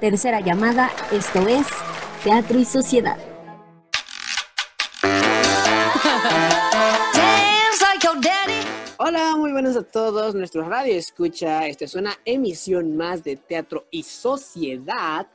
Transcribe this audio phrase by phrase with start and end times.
[0.00, 1.66] tercera llamada, esto es
[2.22, 3.18] Teatro y Sociedad.
[8.96, 10.34] Hola, muy buenos a todos.
[10.34, 11.66] Nuestro radio escucha.
[11.66, 15.26] Esta es una emisión más de Teatro y Sociedad.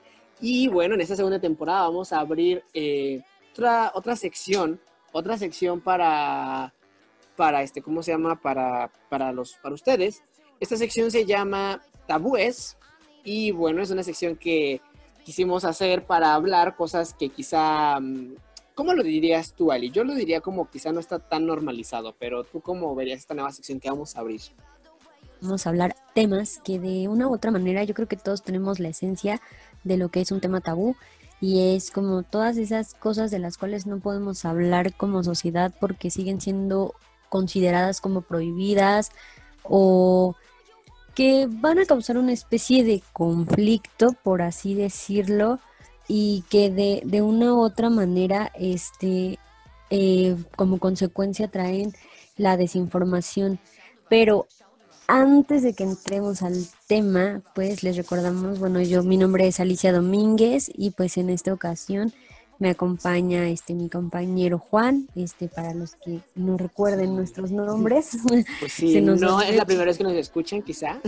[0.41, 3.21] Y bueno, en esta segunda temporada vamos a abrir eh,
[3.51, 4.81] otra, otra sección,
[5.11, 6.73] otra sección para,
[7.35, 8.41] para este, ¿cómo se llama?
[8.41, 10.23] Para, para, los, para ustedes.
[10.59, 12.75] Esta sección se llama Tabúes.
[13.23, 14.81] Y bueno, es una sección que
[15.23, 18.35] quisimos hacer para hablar cosas que quizá mm,
[18.79, 19.91] ¿Cómo lo dirías tú, Ali?
[19.91, 23.51] Yo lo diría como quizá no está tan normalizado, pero tú cómo verías esta nueva
[23.51, 24.39] sección que vamos a abrir.
[25.41, 28.79] Vamos a hablar temas que de una u otra manera yo creo que todos tenemos
[28.79, 29.41] la esencia
[29.83, 30.95] de lo que es un tema tabú
[31.41, 36.09] y es como todas esas cosas de las cuales no podemos hablar como sociedad porque
[36.09, 36.93] siguen siendo
[37.27, 39.11] consideradas como prohibidas
[39.63, 40.37] o
[41.19, 45.59] que van a causar una especie de conflicto, por así decirlo,
[46.07, 49.37] y que de, de una u otra manera, este,
[49.89, 51.93] eh, como consecuencia traen
[52.37, 53.59] la desinformación.
[54.07, 54.47] Pero
[55.07, 56.55] antes de que entremos al
[56.87, 61.51] tema, pues les recordamos, bueno, yo mi nombre es Alicia Domínguez y pues en esta
[61.51, 62.13] ocasión
[62.59, 68.17] me acompaña este mi compañero Juan, este para los que no recuerden nuestros nombres.
[68.27, 70.99] Pues sí, no es la primera vez que nos escuchan, quizá.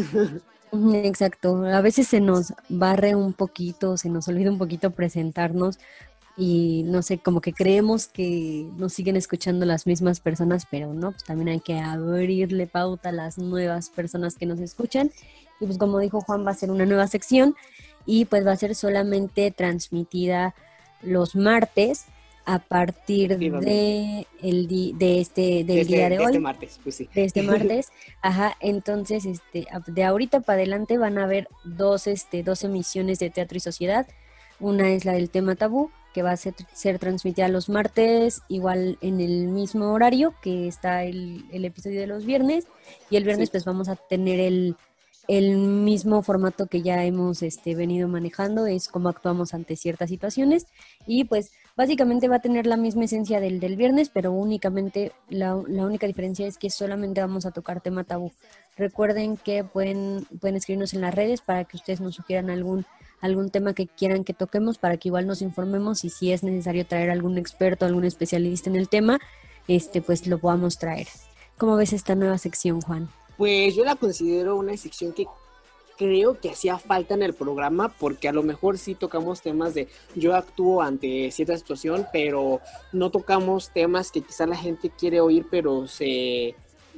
[1.04, 5.78] Exacto, a veces se nos barre un poquito, se nos olvida un poquito presentarnos
[6.38, 11.12] y no sé, como que creemos que nos siguen escuchando las mismas personas, pero no,
[11.12, 15.12] pues también hay que abrirle pauta a las nuevas personas que nos escuchan.
[15.60, 17.56] Y pues como dijo Juan, va a ser una nueva sección
[18.06, 20.56] y pues va a ser solamente transmitida
[21.04, 22.06] los martes
[22.46, 27.10] a partir de el de este del día de, de este martes, pues sí.
[27.14, 32.44] De este martes, ajá, entonces este de ahorita para adelante van a haber dos este
[32.44, 34.08] dos emisiones de Teatro y Sociedad.
[34.60, 39.00] Una es la del tema tabú, que va a ser, ser transmitida los martes, igual
[39.02, 42.68] en el mismo horario que está el, el episodio de los viernes,
[43.10, 44.76] y el viernes pues vamos a tener el,
[45.38, 50.68] el mismo formato que ya hemos este, venido manejando, es cómo actuamos ante ciertas situaciones,
[51.06, 55.56] y pues Básicamente va a tener la misma esencia del del viernes, pero únicamente la,
[55.56, 58.32] única diferencia es que solamente vamos a tocar tema tabú.
[58.76, 62.86] Recuerden que pueden, pueden escribirnos en las redes para que ustedes nos sugieran algún,
[63.22, 66.86] algún tema que quieran que toquemos para que igual nos informemos y si es necesario
[66.86, 69.20] traer algún experto, algún especialista en el tema,
[69.68, 71.08] este pues lo podamos traer.
[71.58, 73.10] ¿Cómo ves esta nueva sección, Juan?
[73.38, 75.26] Pues yo la considero una sección que
[76.02, 79.88] creo que hacía falta en el programa porque a lo mejor sí tocamos temas de
[80.16, 82.60] yo actúo ante cierta situación, pero
[82.92, 86.56] no tocamos temas que quizá la gente quiere oír, pero se,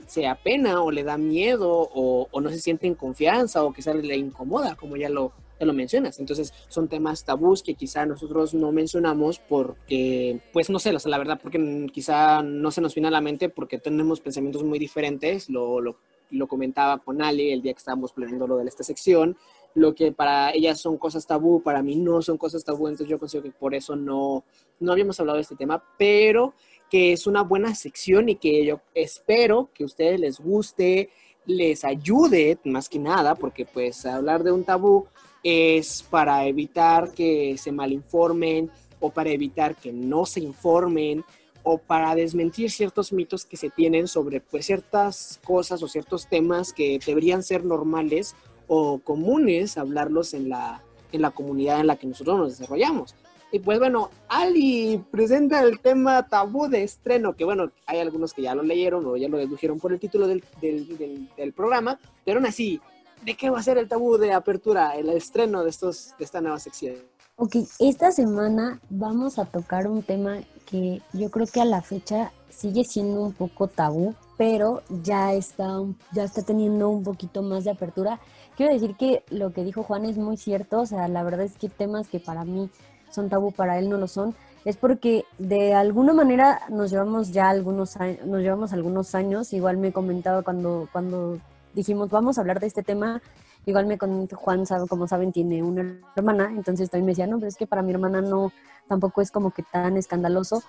[0.08, 4.16] se apena o le da miedo o, no se siente en confianza o quizá le
[4.16, 6.20] incomoda, como ya lo, ya lo mencionas.
[6.20, 11.40] Entonces son temas tabús que quizá nosotros no mencionamos porque, pues no sé, la verdad,
[11.44, 15.82] porque quizá no se nos viene a la mente porque tenemos pensamientos muy diferentes, lo,
[15.82, 15.98] lo
[16.34, 19.38] lo comentaba con Ale el día que estábamos planeando lo de esta sección,
[19.76, 23.20] lo que para ellas son cosas tabú, para mí no son cosas tabú, entonces yo
[23.20, 24.44] considero que por eso no,
[24.80, 26.54] no habíamos hablado de este tema, pero
[26.90, 31.10] que es una buena sección y que yo espero que a ustedes les guste,
[31.46, 35.08] les ayude más que nada, porque pues hablar de un tabú
[35.44, 41.26] es para evitar que se malinformen o para evitar que no se informen
[41.64, 46.74] o para desmentir ciertos mitos que se tienen sobre pues, ciertas cosas o ciertos temas
[46.74, 48.36] que deberían ser normales
[48.68, 53.16] o comunes hablarlos en la, en la comunidad en la que nosotros nos desarrollamos.
[53.54, 58.42] Y pues bueno, Ali presenta el tema tabú de estreno, que bueno, hay algunos que
[58.42, 62.48] ya lo leyeron o ya lo dedujeron por el título del, del, programa, pero aún
[62.48, 62.82] así,
[63.24, 66.42] ¿de qué va a ser el tabú de apertura, el estreno de, estos, de esta
[66.42, 66.96] nueva sección?
[67.36, 72.32] Ok, esta semana vamos a tocar un tema que yo creo que a la fecha
[72.50, 75.80] sigue siendo un poco tabú, pero ya está,
[76.14, 78.20] ya está teniendo un poquito más de apertura.
[78.56, 81.58] Quiero decir que lo que dijo Juan es muy cierto, o sea, la verdad es
[81.58, 82.70] que temas que para mí
[83.12, 87.50] son tabú, para él no lo son, es porque de alguna manera nos llevamos ya
[87.50, 91.40] algunos años, nos llevamos algunos años, igual me comentaba cuando, cuando
[91.74, 93.22] dijimos vamos a hablar de este tema,
[93.66, 97.38] Igual me con Juan, sabe, como saben, tiene una hermana, entonces también me decía, no,
[97.38, 98.52] pero es que para mi hermana no,
[98.88, 100.64] tampoco es como que tan escandaloso,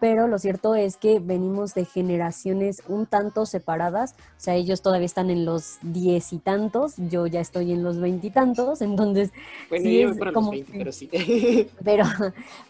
[0.00, 5.06] pero lo cierto es que venimos de generaciones un tanto separadas, o sea, ellos todavía
[5.06, 9.30] están en los diez y tantos, yo ya estoy en los veintitantos, entonces...
[9.68, 11.08] Bueno, sí yo para como los 20, pero sí.
[11.84, 12.04] Pero,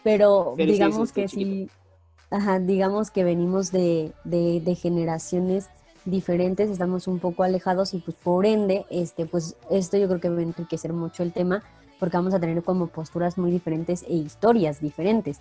[0.03, 1.69] pero, digamos que sí,
[2.29, 5.69] ajá, digamos que venimos de, de, de generaciones
[6.05, 10.29] diferentes, estamos un poco alejados y pues por ende, este, pues esto yo creo que
[10.29, 11.63] va a enriquecer mucho el tema
[11.99, 15.39] porque vamos a tener como posturas muy diferentes e historias diferentes.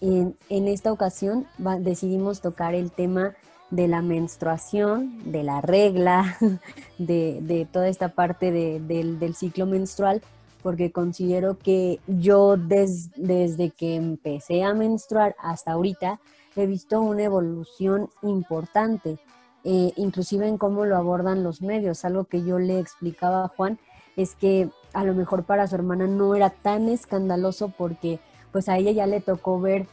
[0.00, 1.46] En, en esta ocasión
[1.82, 3.34] decidimos tocar el tema
[3.70, 6.36] de la menstruación, de la regla,
[6.98, 10.22] de, toda esta parte del, ciclo menstrual,
[10.62, 16.20] porque considero que yo desde que empecé a menstruar hasta ahorita
[16.56, 19.18] he visto una evolución importante,
[19.64, 22.04] eh, inclusive en cómo lo abordan los medios.
[22.04, 23.78] Algo que yo le explicaba a Juan
[24.16, 28.20] es que a lo mejor para su hermana no era tan escandaloso porque
[28.52, 29.86] pues a ella ya le tocó ver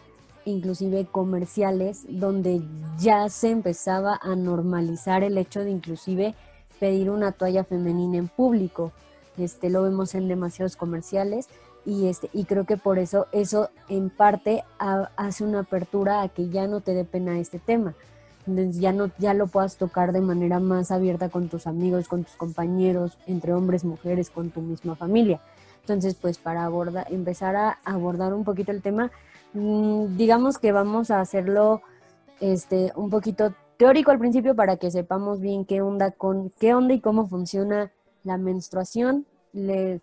[0.46, 2.62] inclusive comerciales donde
[2.98, 6.36] ya se empezaba a normalizar el hecho de inclusive
[6.80, 8.92] pedir una toalla femenina en público.
[9.38, 11.48] Este lo vemos en demasiados comerciales
[11.86, 16.50] y este y creo que por eso eso en parte hace una apertura a que
[16.50, 17.94] ya no te dé pena este tema.
[18.47, 22.35] Ya no ya lo puedas tocar de manera más abierta con tus amigos, con tus
[22.35, 25.41] compañeros, entre hombres, mujeres, con tu misma familia.
[25.81, 29.11] Entonces, pues para abordar, empezar a abordar un poquito el tema,
[29.53, 31.81] Mm, digamos que vamos a hacerlo
[32.39, 36.94] este, un poquito teórico al principio para que sepamos bien qué onda con qué onda
[36.94, 37.91] y cómo funciona
[38.23, 39.25] la menstruación.
[39.53, 40.01] Les,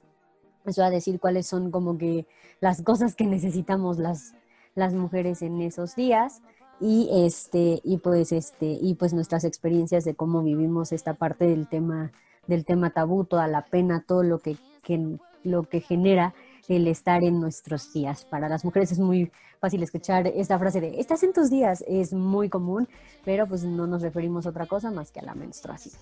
[0.65, 2.27] voy a decir cuáles son como que
[2.61, 4.35] las cosas que necesitamos las,
[4.75, 6.41] las mujeres en esos días
[6.81, 11.69] y este y pues este y pues nuestras experiencias de cómo vivimos esta parte del
[11.69, 12.13] tema
[12.47, 16.35] del tema tabú, toda la pena, todo lo que, que lo que genera
[16.69, 18.25] el estar en nuestros días.
[18.25, 19.31] Para las mujeres es muy
[19.61, 22.89] fácil escuchar esta frase de estás en tus días, es muy común,
[23.25, 25.95] pero pues no nos referimos a otra cosa más que a la menstruación.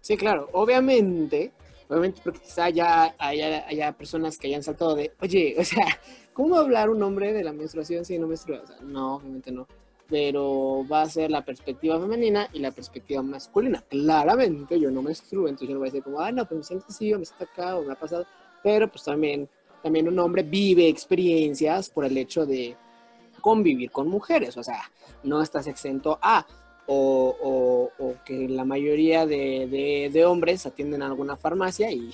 [0.00, 1.52] Sí, claro, obviamente,
[1.88, 5.86] obviamente porque quizá ya haya, personas que hayan saltado de, oye, o sea,
[6.40, 8.62] ¿cómo hablar un hombre de la menstruación si no menstrua?
[8.80, 9.66] O no, obviamente no
[10.08, 13.80] pero va a ser la perspectiva femenina y la perspectiva masculina.
[13.88, 16.64] Claramente yo no menstruo, entonces yo no voy a decir como, ah, no, pues me
[16.64, 18.26] siento así, o me siento acá, o me ha pasado
[18.62, 19.48] pero pues también,
[19.82, 22.76] también un hombre vive experiencias por el hecho de
[23.40, 24.82] convivir con mujeres, o sea,
[25.22, 26.46] no estás exento a,
[26.86, 27.88] o,
[28.24, 32.10] que la mayoría de, hombres atienden a alguna farmacia y,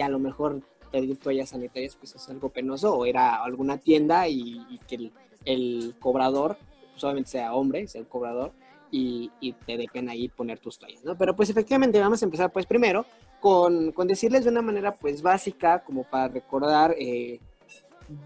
[0.00, 0.60] a lo mejor
[0.92, 5.10] pedir toallas sanitarias pues es algo penoso, o era alguna tienda y, que
[5.44, 6.56] el, cobrador
[6.96, 8.52] solamente sea hombre, sea el cobrador,
[8.90, 11.16] y, y, te dé pena ahí poner tus toallas, ¿no?
[11.16, 13.06] Pero pues efectivamente vamos a empezar pues primero
[13.40, 17.40] con, con decirles de una manera pues básica, como para recordar, eh,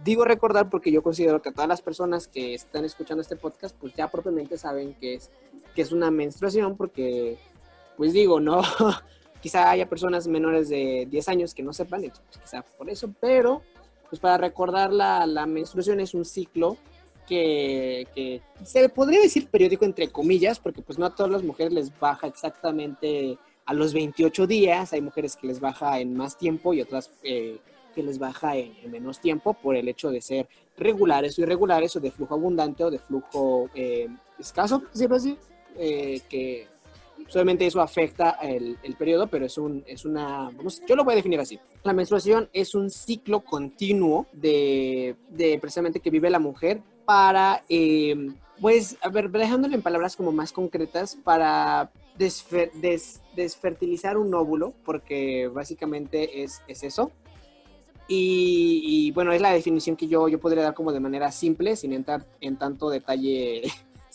[0.05, 3.95] digo recordar porque yo considero que todas las personas que están escuchando este podcast pues
[3.95, 5.31] ya propiamente saben que es,
[5.75, 7.39] que es una menstruación porque
[7.97, 8.61] pues digo, no,
[9.47, 13.63] quizá haya personas menores de 10 años que no sepan, pues, quizá por eso, pero
[14.11, 16.77] pues para recordar la, menstruación es un ciclo
[17.29, 21.97] que, se podría decir periódico entre comillas, porque pues no a todas las mujeres les
[21.97, 24.93] baja exactamente a los 28 días.
[24.93, 27.59] Hay mujeres que les baja en más tiempo y otras eh,
[27.95, 32.01] que les baja en, menos tiempo por el hecho de ser regulares o irregulares o
[32.01, 34.09] de flujo abundante o de flujo eh,
[34.41, 35.39] escaso, decirlo así,
[35.77, 36.67] eh, que
[37.29, 41.15] solamente eso afecta el, el, periodo, pero es, un, es una, vamos, yo lo voy
[41.15, 41.59] a definir así.
[41.83, 47.63] La menstruación es un ciclo continuo de, de precisamente que vive la mujer para,
[48.61, 56.43] pues, a ver, dejándole en palabras como más concretas, para desfertilizar un óvulo, porque básicamente
[56.43, 57.11] es, eso.
[58.09, 61.93] Y, bueno, es la definición que yo, yo podría dar como de manera simple, sin
[61.93, 63.63] entrar en tanto detalle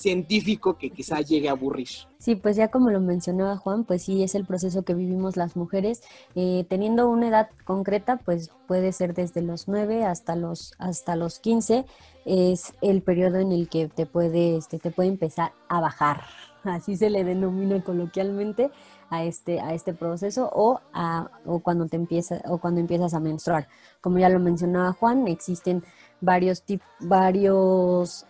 [0.02, 1.88] científico que quizá llegue a aburrir.
[2.18, 5.56] Sí, pues ya como lo mencionaba Juan, pues sí es el proceso que vivimos las
[5.56, 6.04] mujeres.
[6.36, 11.40] Eh, teniendo una edad concreta, pues puede ser desde los 9 hasta los, hasta los
[11.40, 11.86] 15,
[12.26, 16.22] es el periodo en el que te puede, este, te puede empezar a bajar
[16.64, 18.72] así se le denomina coloquialmente
[19.10, 23.20] a este, a este proceso o, a, o, cuando te empieza, o cuando empiezas a
[23.20, 23.68] menstruar.
[24.00, 25.84] Como ya lo mencionaba Juan, existen
[26.22, 26.64] varios,
[27.00, 28.26] varios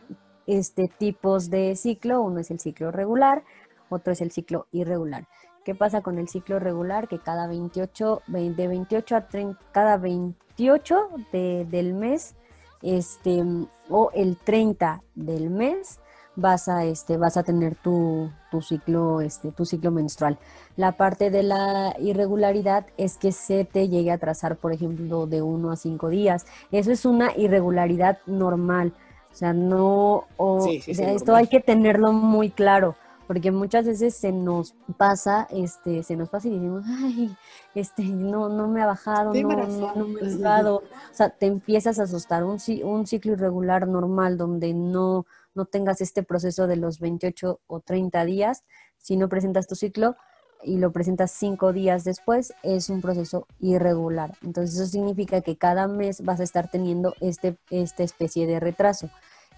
[0.47, 2.21] este, tipos de ciclo.
[2.21, 3.43] Uno es el ciclo regular,
[3.89, 5.27] otro es el ciclo irregular.
[5.63, 7.07] ¿Qué pasa con el ciclo regular?
[7.07, 12.35] Que cada 28, de 28 a 30, cada 28 del mes,
[12.81, 13.43] este,
[13.89, 15.99] o el 30 del mes,
[16.35, 20.39] vas a, este, vas a tener tu, tu, ciclo, este, tu ciclo menstrual.
[20.77, 25.41] La parte de la irregularidad es que se te llegue a trazar, por ejemplo, de
[25.41, 26.45] uno a cinco días.
[26.71, 28.93] Eso es una irregularidad normal.
[29.31, 32.95] O sea, no, o, esto hay que tenerlo muy claro
[33.31, 37.33] porque muchas veces se nos pasa, este, se nos pasa y decimos, ay,
[37.73, 40.75] este, no, no me ha bajado, no, no, me ha bajado.
[40.75, 42.43] O sea, te empiezas a asustar.
[42.43, 47.79] Un, un ciclo irregular normal donde no, no tengas este proceso de los 28 o
[47.79, 48.65] 30 días,
[48.97, 50.17] si no presentas tu ciclo,
[50.63, 54.33] y lo presentas cinco días después, es un proceso irregular.
[54.43, 59.09] Entonces eso significa que cada mes vas a estar teniendo este, esta especie de retraso.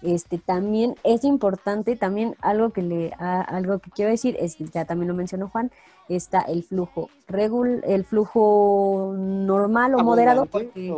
[0.02, 4.84] Este, también es importante, también algo que le algo que quiero decir es que ya
[4.84, 5.70] también lo mencionó Juan,
[6.08, 10.94] está el flujo regul, el flujo normal o moderado, porque,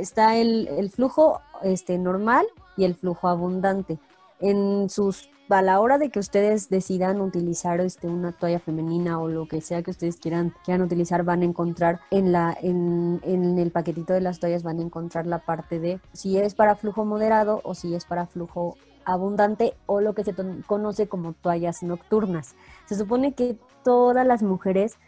[0.00, 3.98] está el, el, flujo este normal y el flujo abundante.
[4.40, 9.28] En sus a la hora de que ustedes decidan utilizar este, una toalla femenina o
[9.28, 13.58] lo que sea que ustedes quieran, quieran utilizar, van a encontrar en, la, en, en
[13.58, 17.04] el paquetito de las toallas, van a encontrar la parte de si es para flujo
[17.04, 20.34] moderado o si es para flujo abundante o lo que se
[20.66, 22.54] conoce como toallas nocturnas.
[22.86, 24.98] Se supone que todas las mujeres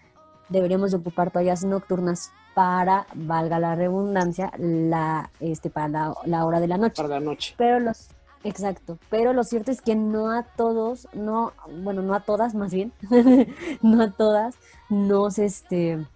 [0.48, 6.66] deberíamos ocupar toallas nocturnas para, valga la redundancia, la, este, para la, la hora de
[6.66, 7.02] la noche.
[7.02, 7.54] Para la noche.
[7.56, 8.08] Pero los
[8.42, 12.72] Exacto, pero lo cierto es que no a todos, no, bueno, no a todas más
[12.72, 12.94] bien,
[13.82, 14.56] no a todas
[14.88, 16.06] nos, este,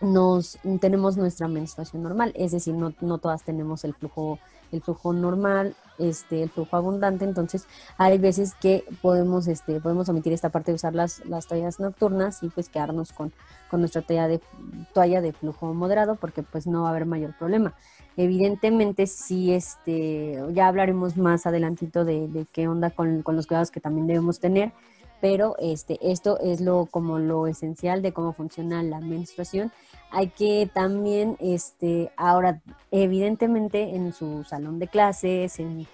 [0.00, 4.38] nos, tenemos nuestra menstruación normal, es decir, no, no todas tenemos el flujo,
[4.72, 10.32] el flujo normal, este, el flujo abundante, entonces hay veces que podemos, este, podemos omitir
[10.32, 13.32] esta parte de usar las, las toallas nocturnas y pues quedarnos con,
[13.70, 14.40] con nuestra toalla de,
[14.92, 17.74] toalla de flujo moderado porque pues no va a haber mayor problema.
[18.16, 24.06] Evidentemente sí, este, ya hablaremos más adelantito de, qué onda con, los cuidados que también
[24.06, 24.72] debemos tener,
[25.26, 29.72] pero este, esto es lo, como lo esencial de cómo funciona la menstruación.
[30.12, 35.88] Hay que también, este, ahora, evidentemente en su salón de clases, en,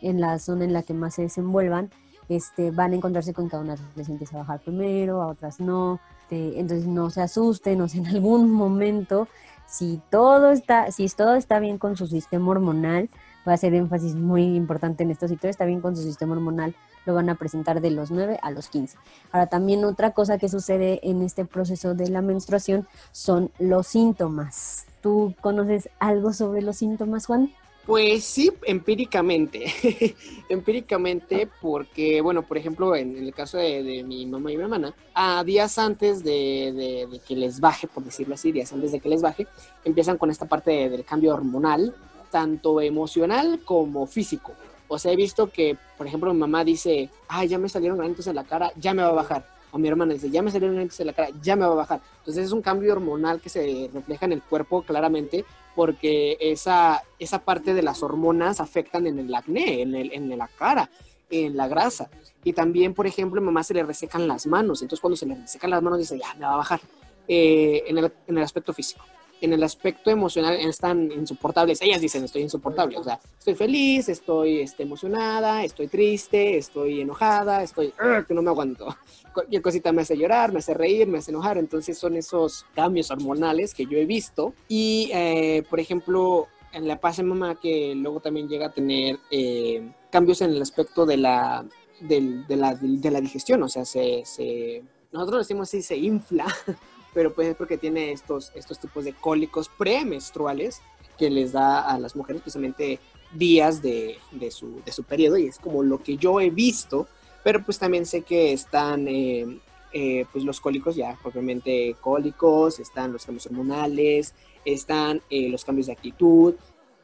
[0.00, 1.90] la zona en la que más se desenvuelvan,
[2.30, 6.00] este, van a encontrarse con cada una les empieza a bajar primero, a otras no.
[6.30, 9.28] Entonces no se asusten, o sea, en algún momento
[9.66, 13.10] si todo está, si todo está bien con su sistema hormonal,
[13.46, 16.32] va a ser énfasis muy importante en esto, si todo está bien con su sistema
[16.32, 16.74] hormonal,
[17.08, 18.98] lo van a presentar de los 9 a los 15.
[19.32, 24.84] Ahora también otra cosa que sucede en este proceso de la menstruación son los síntomas.
[25.02, 27.50] ¿Tú conoces algo sobre los síntomas, Juan?
[27.86, 29.72] Pues sí, empíricamente.
[30.50, 35.42] empíricamente, porque, bueno, por ejemplo, en, el caso de, mi mamá y mi hermana, a
[35.44, 39.46] días antes de, que les baje, por decirlo así, días antes de que les baje,
[39.82, 41.94] empiezan con esta parte del cambio hormonal,
[42.30, 44.52] tanto emocional como físico.
[44.88, 48.26] O sea, he visto que, por ejemplo, mi mamá dice, ay, ya me salieron granitos
[48.26, 49.46] en la cara, ya me va a bajar.
[49.70, 51.76] O mi hermana dice, ya me salieron granitos en la cara, ya me va a
[51.76, 52.00] bajar.
[52.20, 55.44] Entonces es un cambio hormonal que se refleja en el cuerpo claramente
[55.76, 60.48] porque esa, esa parte de las hormonas afectan en el acné, en, el, en la
[60.48, 60.90] cara,
[61.30, 62.08] en la grasa.
[62.42, 64.80] Y también, por ejemplo, a mamá se le resecan las manos.
[64.80, 66.80] Entonces, cuando se le resecan las manos, dice, ya, me va a bajar.
[67.28, 69.04] Eh, en, el, en el aspecto físico
[69.40, 71.80] en el aspecto emocional están insoportables.
[71.82, 72.96] Ellas dicen, estoy insoportable.
[72.96, 77.92] O sea, estoy feliz, estoy este, emocionada, estoy triste, estoy enojada, estoy
[78.26, 78.96] que no me aguanto.
[79.32, 81.58] Cualquier cosita me hace llorar, me hace reír, me hace enojar.
[81.58, 84.54] Entonces son esos cambios hormonales que yo he visto.
[84.68, 89.92] Y, eh, por ejemplo, en la paz mamá que luego también llega a tener eh,
[90.10, 91.64] cambios en el aspecto de la,
[92.00, 93.62] de, la, de la digestión.
[93.62, 96.46] O sea, se, se nosotros decimos así, se infla
[97.14, 100.80] pero pues es porque tiene estos, estos tipos de cólicos premenstruales
[101.18, 103.00] que les da a las mujeres precisamente
[103.32, 107.06] días de, de, su, de su periodo y es como lo que yo he visto,
[107.44, 109.58] pero pues también sé que están eh,
[109.92, 114.34] eh, pues los cólicos ya propiamente cólicos, están los cambios hormonales,
[114.64, 116.54] están eh, los cambios de actitud,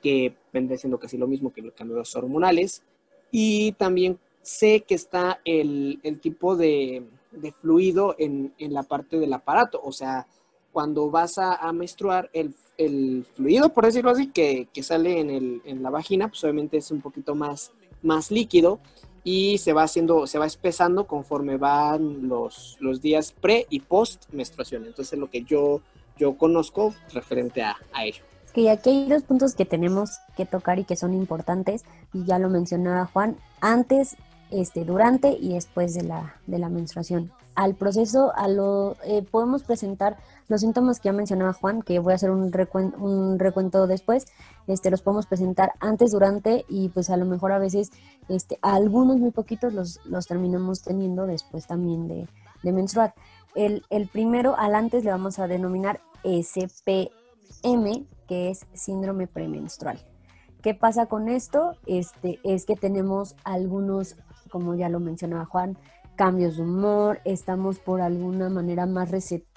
[0.03, 2.83] que vendría siendo casi lo mismo que los cambios hormonales,
[3.31, 7.03] y también sé que está el, el tipo de,
[7.37, 9.81] de fluido en, la parte del aparato.
[9.83, 10.27] O sea,
[10.73, 16.43] cuando vas a, menstruar, el, fluido, por decirlo así, que, sale en, la vagina, pues
[16.45, 17.73] obviamente es un poquito más,
[18.03, 18.81] más líquido
[19.23, 24.25] y se va haciendo, se va espesando conforme van los, los días pre y post
[24.33, 24.85] menstruación.
[24.85, 25.81] Entonces, lo que yo,
[26.19, 28.23] yo conozco referente a, a ello.
[28.53, 32.39] Que aquí hay dos puntos que tenemos que tocar y que son importantes, y ya
[32.39, 33.37] lo mencionaba Juan.
[33.61, 34.17] Antes
[34.55, 37.33] este, durante y después de la, de la menstruación.
[37.57, 40.17] Al proceso, a lo, eh, podemos presentar
[40.49, 44.27] los síntomas que ya mencionaba Juan, que voy a hacer un recuento, un recuento después,
[44.69, 47.91] este, los podemos presentar antes, durante y pues a lo mejor a veces,
[48.29, 52.29] este, algunos muy poquitos los, los terminamos teniendo después también de,
[52.63, 53.15] de menstruar.
[53.57, 57.11] El, el, primero, al antes le vamos a denominar SPM,
[58.29, 60.01] que es síndrome premenstrual.
[60.63, 61.73] ¿Qué pasa con esto?
[61.87, 64.17] Este, es que tenemos algunos
[64.55, 65.77] como ya lo mencionaba Juan,
[66.15, 69.11] cambios de humor, estamos por alguna manera más,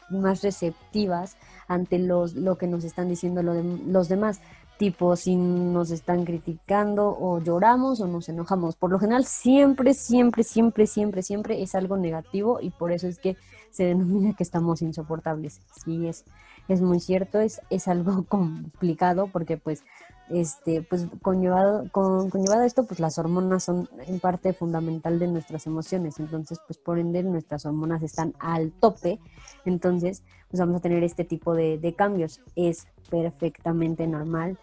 [0.09, 1.37] más receptivas
[1.67, 4.41] ante los, lo que nos están diciendo los demás,
[4.79, 8.75] tipo si nos están criticando o lloramos o nos enojamos.
[8.75, 13.19] Por lo general siempre, siempre, siempre, siempre, siempre es algo negativo y por eso es
[13.19, 13.37] que
[13.69, 15.61] se denomina que estamos insoportables.
[15.85, 16.25] Sí, es,
[16.67, 19.83] es muy cierto, es, es algo complicado porque pues
[20.29, 25.67] este, pues conllevado, con, conllevado esto, pues las hormonas son en parte fundamental de nuestras
[25.67, 29.19] emociones, entonces pues por ende nuestras hormonas están al tope,
[29.65, 34.57] entonces pues vamos a tener este tipo de, cambios, es perfectamente normal,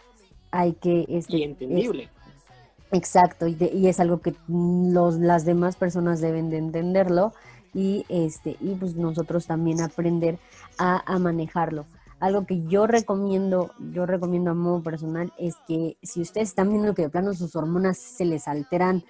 [0.51, 1.07] hay que...
[1.09, 2.09] Este, y entendible.
[2.93, 7.33] exacto, y, y, es algo que los, las demás personas deben de entenderlo
[7.73, 10.39] y, este, y pues nosotros también aprender
[10.79, 11.87] a, a manejarlo
[12.25, 16.95] algo que yo recomiendo, yo recomiendo a modo personal, es que si ustedes están viendo
[16.95, 19.05] que de plano sus hormonas se les alteran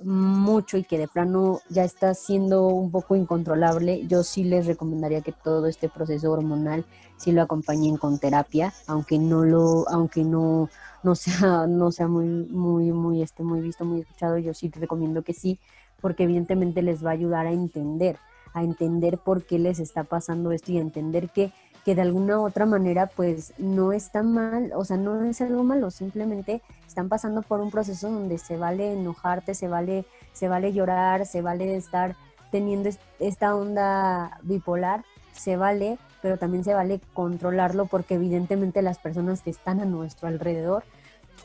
[0.00, 5.20] mucho y que de plano ya está siendo un poco incontrolable, yo sí les recomendaría
[5.20, 6.84] que todo este proceso hormonal
[7.16, 10.68] sí lo acompañen con terapia, aunque no lo, aunque no,
[11.04, 15.22] no sea, no sea muy, muy, muy, este, muy visto, muy escuchado, yo sí recomiendo
[15.22, 15.60] que sí,
[16.00, 18.18] porque evidentemente les va a ayudar a entender,
[18.54, 21.52] a entender por qué les está pasando esto y a entender que
[21.86, 25.62] que de alguna u otra manera pues no está mal, o sea, no es algo
[25.62, 30.72] malo, simplemente están pasando por un proceso donde se vale enojarte, se vale, se vale
[30.72, 32.16] llorar, se vale estar
[32.50, 32.90] teniendo
[33.20, 39.50] esta onda bipolar, se vale, pero también se vale controlarlo porque evidentemente las personas que
[39.50, 40.82] están a nuestro alrededor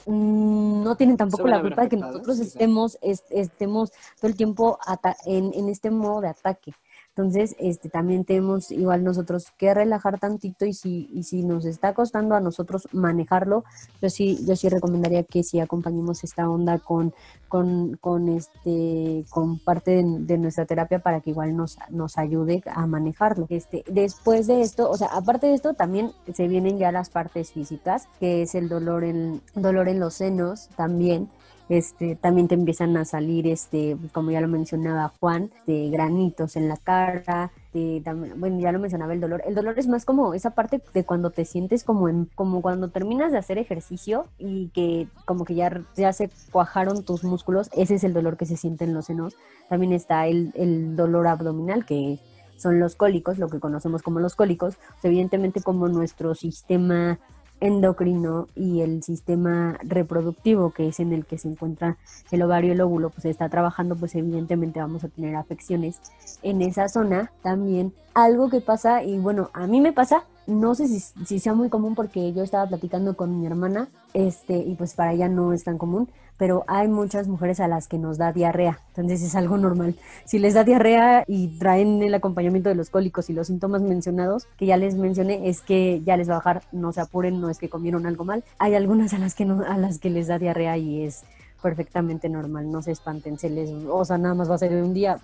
[0.08, 4.80] mm, no tienen tampoco la culpa de que nosotros estemos, estemos todo el tiempo
[5.28, 6.74] en, en este modo de ataque.
[7.15, 11.94] Entonces, este, también tenemos igual nosotros que relajar tantito y si, y si nos está
[11.94, 13.65] costando a nosotros manejarlo,
[14.01, 17.13] yo sí, yo sí recomendaría que si acompañemos esta onda con,
[17.50, 22.88] con, con, este, con parte de, nuestra terapia para que igual nos, nos ayude a
[22.88, 23.46] manejarlo.
[23.50, 27.51] Este, después de esto, o sea, aparte de esto, también se vienen ya las partes
[27.51, 31.30] físicas, que es el dolor en, dolor en los senos también
[31.72, 36.68] este, también te empiezan a salir, este, como ya lo mencionaba Juan, de granitos en
[36.68, 38.04] la cara, de,
[38.36, 39.42] bueno, ya lo mencionaba el dolor.
[39.46, 42.90] El dolor es más como esa parte de cuando te sientes como en, como cuando
[42.90, 47.96] terminas de hacer ejercicio y que como que ya, ya se cuajaron tus músculos, ese
[47.96, 49.38] es el dolor que se siente en los senos.
[49.70, 52.20] También está el, el dolor abdominal, que
[52.57, 54.75] son los cólicos, lo que conocemos como los cólicos.
[55.03, 57.18] evidentemente como nuestro sistema
[57.62, 61.98] endocrino y el sistema reproductivo, que es en el que se encuentra
[62.32, 66.02] el ovario y el óvulo, pues está trabajando, pues evidentemente vamos a tener afecciones
[66.42, 67.32] en esa zona.
[67.42, 71.53] También algo que pasa, y bueno, a mí me pasa, no sé si, si sea
[71.53, 75.53] muy común porque yo estaba platicando con mi hermana, este, y pues para ella no
[75.53, 76.09] es tan común,
[76.42, 79.96] pero hay muchas mujeres a las que nos da diarrea, entonces es algo normal.
[80.25, 84.48] Si les da diarrea y traen el acompañamiento de los cólicos y los síntomas mencionados,
[84.57, 87.50] que ya les mencioné, es que ya les va a bajar, no se apuren, no
[87.50, 88.44] es que comieron algo mal.
[88.57, 91.24] Hay algunas a las que, no, a las que les da diarrea y es
[91.61, 94.96] perfectamente normal, no se espanten, se les, o sea, nada más va a ser un
[94.96, 95.20] día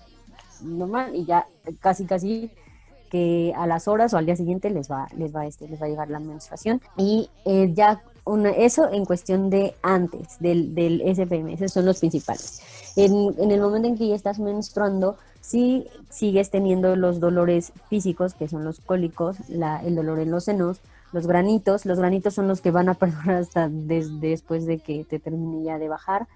[0.62, 1.48] normal y ya
[1.80, 2.52] casi casi
[3.10, 5.86] que a las horas o al día siguiente les va, les va, este, les va
[5.86, 8.02] a llegar la menstruación y eh, ya
[8.58, 12.62] eso en cuestión de antes del, del SPM, esos son los principales.
[12.96, 18.34] En, en, el momento en que ya estás menstruando, si sigues teniendo los dolores físicos,
[18.34, 20.82] que son los cólicos, la, el dolor en los senos,
[21.14, 25.20] los granitos, los granitos son los que van a perdurar hasta después de que te
[25.20, 26.28] termine ya de bajar.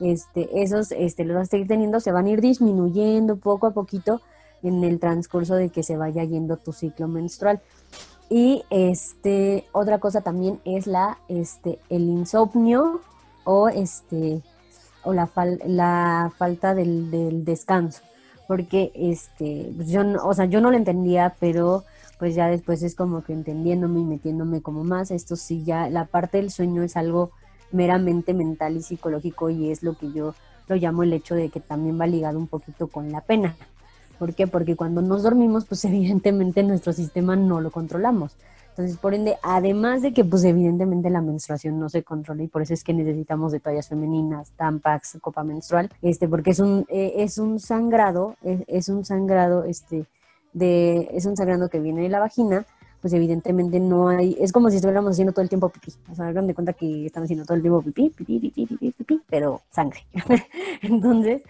[0.00, 3.70] Este, esos este, los vas a seguir teniendo, se van a ir disminuyendo poco a
[3.72, 4.20] poquito
[4.62, 7.60] en el transcurso de que se vaya yendo tu ciclo menstrual.
[8.28, 13.00] Y este, otra cosa también es la, este, el insomnio
[13.44, 14.42] o este,
[15.04, 15.28] o la,
[15.66, 18.02] la falta del, descanso.
[18.48, 21.84] Porque este, pues yo no, o sea, yo no lo entendía, pero
[22.18, 25.10] pues ya después es como que entendiéndome y metiéndome como más.
[25.10, 27.32] Esto sí ya, la parte del sueño es algo
[27.70, 30.34] meramente mental y psicológico y es lo que yo
[30.68, 33.56] lo llamo el hecho de que también va ligado un poquito con la pena.
[34.18, 34.46] ¿Por qué?
[34.46, 38.36] Porque cuando nos dormimos, pues evidentemente nuestro sistema no lo controlamos.
[38.72, 42.62] Entonces, por ende, además de que, pues evidentemente la menstruación no se controla y por
[42.62, 47.12] eso es que necesitamos de toallas femeninas, tampax, copa menstrual, este, porque es un, eh,
[47.18, 50.06] es un sangrado, es, un sangrado, este,
[50.54, 52.64] de, es un sangrado que viene de la vagina,
[53.02, 56.28] pues evidentemente no hay, es como si estuviéramos haciendo todo el tiempo pipí, o sea,
[56.28, 59.60] hagan de cuenta que están haciendo todo el tiempo pipí, pipí, pipí, pipí, pipí, pero
[59.70, 60.06] sangre.
[60.82, 61.42] Entonces,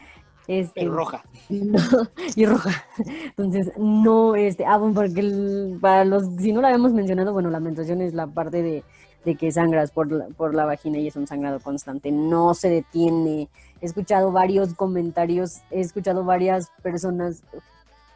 [0.59, 1.25] este, y roja.
[2.37, 2.85] y roja.
[3.37, 7.61] Entonces, no, este, ah, bueno, porque para los, si no lo habíamos mencionado, bueno, la
[7.61, 8.85] menstruación es la parte de,
[9.37, 13.49] que sangras por la, por la vagina y es un sangrado constante, no se detiene.
[13.81, 17.43] He escuchado varios comentarios, he escuchado varias personas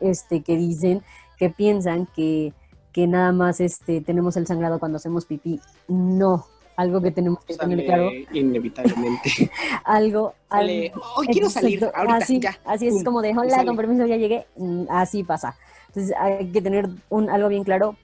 [0.01, 1.03] este, que dicen,
[1.39, 2.53] que piensan que,
[2.93, 5.61] que nada más este, tenemos el sangrado cuando hacemos pipí.
[5.89, 8.11] No, algo que tenemos que tener claro.
[8.33, 9.51] Inevitablemente.
[9.85, 10.35] algo.
[10.51, 11.85] Hoy quiero salir.
[11.95, 14.47] Ahorita, así, así es como de, hola, con permiso, ya llegué.
[14.57, 15.57] Mm, así pasa.
[15.89, 17.97] Entonces hay que tener un, algo bien claro,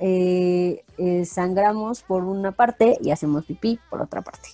[0.00, 4.50] eh, eh, sangramos por una parte y hacemos pipí por otra parte.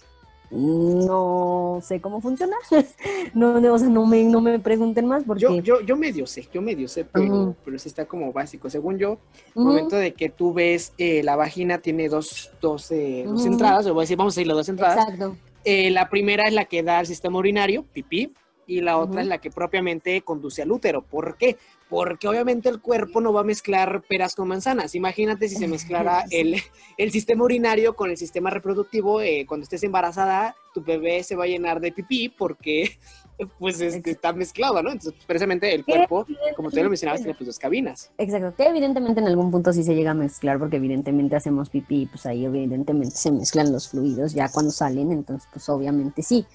[0.50, 2.56] No sé cómo funciona,
[3.34, 5.42] no, o sea, no me, no me pregunten más porque...
[5.42, 8.70] Yo, yo, yo medio sé, yo medio sé, pero, pero sí está como básico.
[8.70, 9.18] Según yo,
[9.54, 13.94] el momento de que tú ves eh, la vagina tiene dos, dos, dos entradas, o
[13.94, 14.98] voy a decir, vamos a decir las dos entradas.
[14.98, 15.36] Exacto.
[15.64, 18.32] la primera es la que da al sistema urinario, pipí,
[18.66, 21.02] y la otra es la que propiamente conduce al útero.
[21.02, 21.56] ¿Por qué?
[21.88, 24.94] Porque obviamente el cuerpo no va a mezclar peras con manzanas.
[24.94, 26.56] Imagínate si se mezclara el,
[26.96, 29.20] el sistema urinario con el sistema reproductivo.
[29.20, 32.90] Eh, cuando estés embarazada, tu bebé se va a llenar de pipí porque
[33.58, 34.90] pues está mezclado, ¿no?
[34.90, 36.26] Entonces, precisamente el cuerpo,
[36.56, 38.10] como tú lo mencionabas, tiene pues dos cabinas.
[38.18, 42.06] Exacto, que evidentemente en algún punto sí se llega a mezclar porque evidentemente hacemos pipí,
[42.06, 46.46] pues ahí evidentemente se mezclan los fluidos ya cuando salen, entonces pues obviamente sí.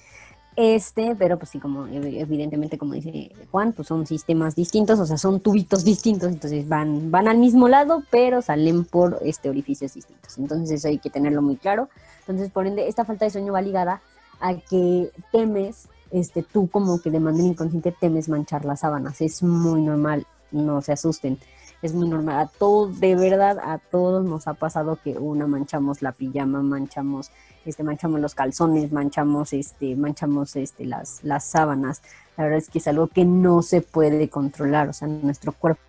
[0.54, 5.16] Este, pero pues sí, como evidentemente, como dice Juan, pues son sistemas distintos, o sea,
[5.16, 10.36] son tubitos distintos, entonces van, van al mismo lado, pero salen por este orificios distintos.
[10.36, 11.88] Entonces eso hay que tenerlo muy claro.
[12.20, 14.02] Entonces, por ende, esta falta de sueño va ligada
[14.40, 19.22] a que temes, este, tú como que de manera inconsciente temes manchar las sábanas.
[19.22, 21.38] Es muy normal, no se asusten.
[21.82, 22.38] Es muy normal.
[22.38, 27.30] A todos, de verdad, a todos nos ha pasado que una manchamos la pijama, manchamos
[27.64, 32.02] este, manchamos los calzones, manchamos, este, manchamos este, las, las sábanas.
[32.36, 35.80] La verdad es que es algo que no se puede controlar, o sea, nuestro cuerpo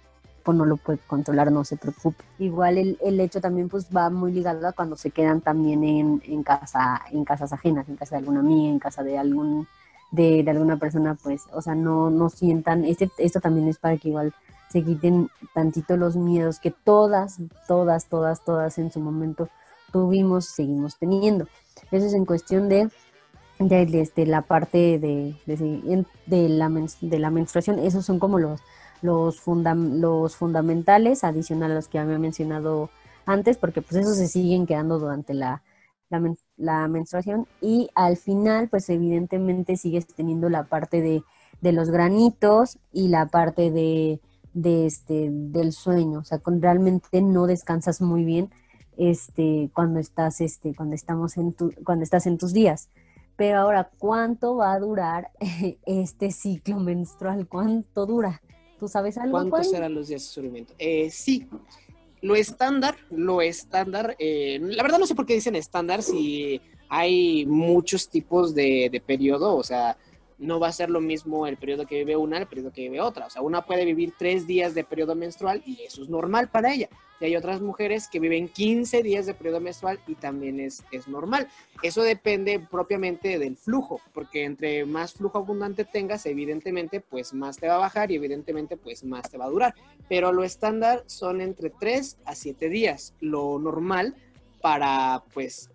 [0.48, 2.24] no lo puede controlar, no se preocupe.
[2.38, 6.22] Igual el, el hecho también pues va muy ligado a cuando se quedan también en,
[6.26, 9.68] en, casa, en casas ajenas, en casa de alguna amiga, en casa de algún,
[10.12, 13.98] de, de alguna persona, pues, o sea, no, no sientan, este, esto también es para
[13.98, 14.34] que igual
[14.74, 19.48] se quiten tantito los miedos que todas, todas, todas, todas en su momento
[19.92, 21.46] tuvimos, seguimos teniendo.
[21.92, 22.90] Eso es en cuestión de,
[23.60, 27.78] de, este, la parte de, de, la, de la menstruación.
[27.78, 28.62] Esos son como los,
[29.04, 32.90] los, los fundamentales, adicional a los que había mencionado
[33.28, 35.62] antes, porque pues esos se siguen quedando durante la,
[36.58, 37.46] la, menstruación.
[37.62, 41.24] Y al final, pues evidentemente sigues teniendo la parte de,
[41.62, 44.20] de los granitos y la parte de,
[44.54, 46.20] de este, del sueño.
[46.20, 48.50] O sea, con, realmente no descansas muy bien
[48.98, 52.90] este, cuando estás, este, cuando estamos en tu, cuando estás en tus días.
[53.36, 55.32] Pero ahora, ¿cuánto va a durar
[55.86, 57.48] este ciclo menstrual?
[57.48, 58.42] ¿Cuánto dura?
[58.80, 59.32] ¿Tú sabes algo?
[59.32, 60.74] ¿Cuántos serán los días de sufrimiento?
[60.78, 61.48] Eh, sí,
[62.22, 67.46] lo estándar, lo estándar, eh, la verdad no sé por qué dicen estándar si hay
[67.46, 69.98] muchos tipos de, de periodo, o sea,
[70.44, 73.02] no va a ser lo mismo el periodo que vive una, el periodo que vive
[73.02, 73.28] otra.
[73.28, 76.74] O sea, una puede vivir tres días de periodo menstrual y eso es normal para
[76.74, 76.90] ella.
[77.20, 81.08] Y hay otras mujeres que viven 15 días de periodo menstrual y también es, es
[81.08, 81.48] normal.
[81.82, 87.68] Eso depende propiamente del flujo, porque entre más flujo abundante tengas, evidentemente, pues más te
[87.68, 89.76] va a bajar y evidentemente, pues más te va a durar.
[90.10, 93.14] Pero lo estándar son entre 3 a 7 días.
[93.22, 94.16] Lo normal
[94.62, 95.70] para, pues,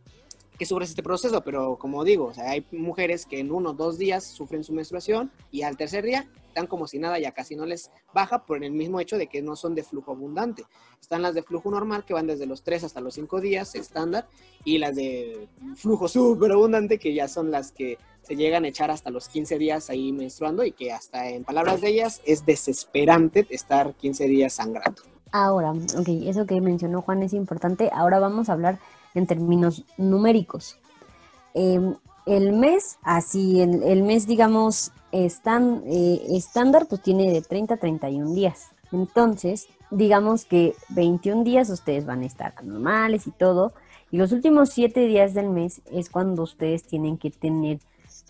[0.58, 4.24] que sufres este proceso, pero como digo, hay mujeres que en uno o dos días
[4.24, 7.92] sufren su menstruación y al tercer día están como si nada, ya casi no les
[8.12, 10.64] baja por el mismo hecho de que no son de flujo abundante.
[11.00, 14.26] Están las de flujo normal que van desde los tres hasta los cinco días estándar
[14.64, 18.90] y las de flujo súper abundante que ya son las que se llegan a echar
[18.90, 23.46] hasta los 15 días ahí menstruando y que hasta en palabras de ellas es desesperante
[23.48, 25.02] estar 15 días sangrando.
[25.30, 27.90] Ahora, ok, eso que mencionó Juan es importante.
[27.92, 28.78] Ahora vamos a hablar
[29.18, 30.78] en términos numéricos.
[31.54, 31.94] Em,
[32.26, 37.76] el mes, así, el, el mes, digamos, están, eh, estándar, pues tiene de 30 a
[37.78, 38.70] 31 días.
[38.92, 43.72] Entonces, digamos que 21 días ustedes van a estar normales y todo,
[44.10, 47.80] y los últimos 7 días del mes es cuando ustedes tienen que tener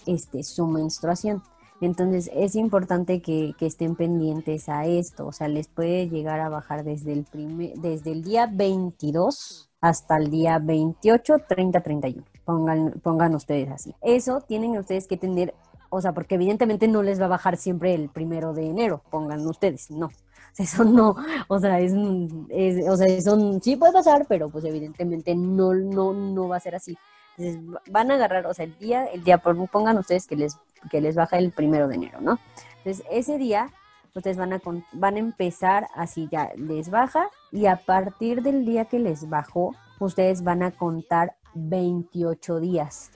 [0.07, 1.43] este, su menstruación.
[1.81, 6.49] Entonces es importante que, que, estén pendientes a esto, o sea, les puede llegar a
[6.49, 12.25] bajar desde el, primer, desde el día 22 hasta el día 28, 30, 31.
[12.45, 13.95] Pongan, pongan ustedes así.
[14.01, 15.55] Eso tienen ustedes que tener,
[15.91, 19.47] o sea, porque evidentemente no les va a bajar siempre el primero de enero, pongan
[19.47, 20.09] ustedes, no.
[20.59, 21.15] Eso no,
[21.47, 26.49] o sea, es, o sea, eso sí puede pasar, pero pues evidentemente no, no, no
[26.49, 26.99] va a ser así.
[27.37, 30.57] Entonces van a agarrar, o sea, el día, el día, pongan ustedes que les,
[30.91, 32.41] que les baja el primero de enero, ¿no?
[32.79, 33.71] Entonces ese día
[34.15, 34.61] ustedes van a,
[34.93, 39.75] van a empezar así ya, les baja y a partir del día que les bajó,
[40.01, 43.11] ustedes van a contar 28 días.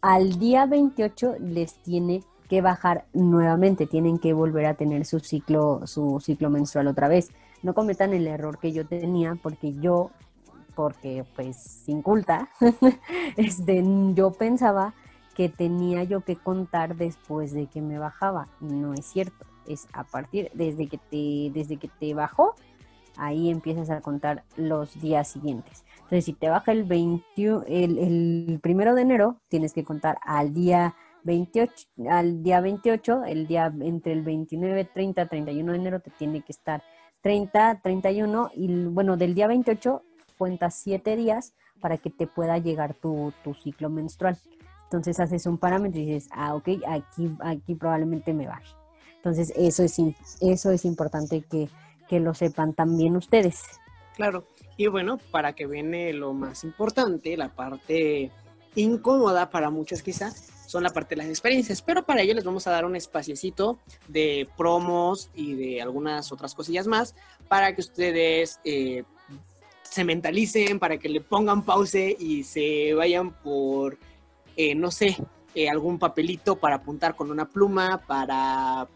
[0.00, 5.86] Al día 28 les tiene que bajar nuevamente, tienen que volver a tener su ciclo,
[5.86, 7.30] su ciclo menstrual otra vez.
[7.62, 10.10] No cometan el error que yo tenía, porque yo,
[10.74, 12.48] porque pues sin culta,
[13.36, 13.82] este,
[14.14, 14.94] yo pensaba
[15.34, 20.04] que tenía yo que contar después de que me bajaba, no es cierto es a
[20.04, 22.54] partir desde que te desde que te bajó,
[23.16, 25.84] ahí empiezas a contar los días siguientes.
[25.96, 30.54] Entonces, si te baja el 21 el, el primero de enero, tienes que contar al
[30.54, 36.10] día 28, al día 28, el día entre el 29, 30, 31 de enero te
[36.10, 36.82] tiene que estar
[37.22, 40.02] 30, 31 y bueno, del día 28
[40.38, 44.38] cuentas 7 días para que te pueda llegar tu, ciclo menstrual.
[44.84, 46.68] Entonces haces un parámetro y dices, ah, ok,
[47.40, 48.72] aquí probablemente me baje.
[49.26, 49.98] Entonces eso es,
[50.40, 51.68] eso es importante que,
[52.08, 53.64] que lo sepan también ustedes.
[54.14, 54.44] Claro,
[54.76, 58.30] y bueno, para que viene lo más importante, la parte
[58.76, 62.68] incómoda para muchos quizás, son la parte de las experiencias, pero para ello les vamos
[62.68, 67.16] a dar un espaciecito de promos y de algunas otras cosillas más
[67.48, 69.02] para que ustedes eh,
[69.82, 73.98] se mentalicen, para que le pongan pause y se vayan por,
[74.56, 75.16] eh, no sé,
[75.56, 78.86] eh, algún papelito para apuntar con una pluma, para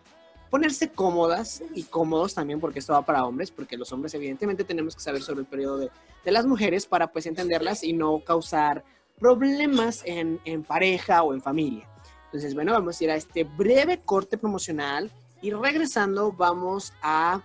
[0.51, 4.95] ponerse cómodas y cómodos también, porque esto va para hombres, porque los hombres evidentemente tenemos
[4.95, 5.91] que saber sobre el periodo de,
[6.25, 8.85] de las mujeres para pues entenderlas y no causar
[9.19, 11.87] problemas en, en pareja o en familia.
[12.27, 15.11] Entonces, bueno, vamos a ir a este breve corte promocional
[15.43, 17.43] y regresando vamos a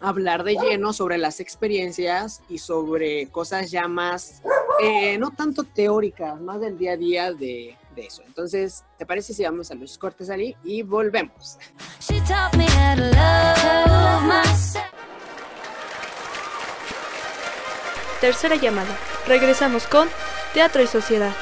[0.00, 4.42] hablar de lleno sobre las experiencias y sobre cosas ya más,
[4.82, 8.22] eh, no tanto teóricas, más del día a día de, de, eso.
[8.26, 11.58] Entonces, ¿te parece si vamos a los cortes allí y volvemos?
[18.20, 18.96] Tercera llamada.
[19.26, 20.08] Regresamos con
[20.54, 21.34] Teatro y Sociedad.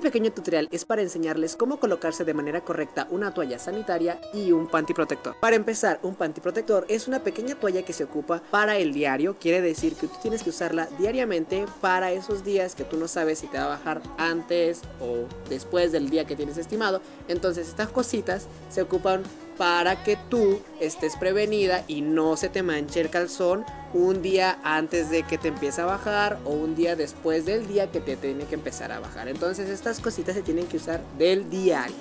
[0.00, 4.50] Este pequeño tutorial es para enseñarles cómo colocarse de manera correcta una toalla sanitaria y
[4.50, 5.36] un panty protector.
[5.38, 9.36] Para empezar, un panty protector es una pequeña toalla que se ocupa para el diario,
[9.38, 13.40] quiere decir que tú tienes que usarla diariamente para esos días que tú no sabes
[13.40, 17.02] si te va a bajar antes o después del día que tienes estimado.
[17.28, 19.22] Entonces estas cositas se ocupan
[19.60, 25.10] para que tú estés prevenida y no se te manche el calzón un día antes
[25.10, 28.46] de que te empiece a bajar o un día después del día que te tiene
[28.46, 29.28] que empezar a bajar.
[29.28, 31.94] Entonces estas cositas se tienen que usar del diario.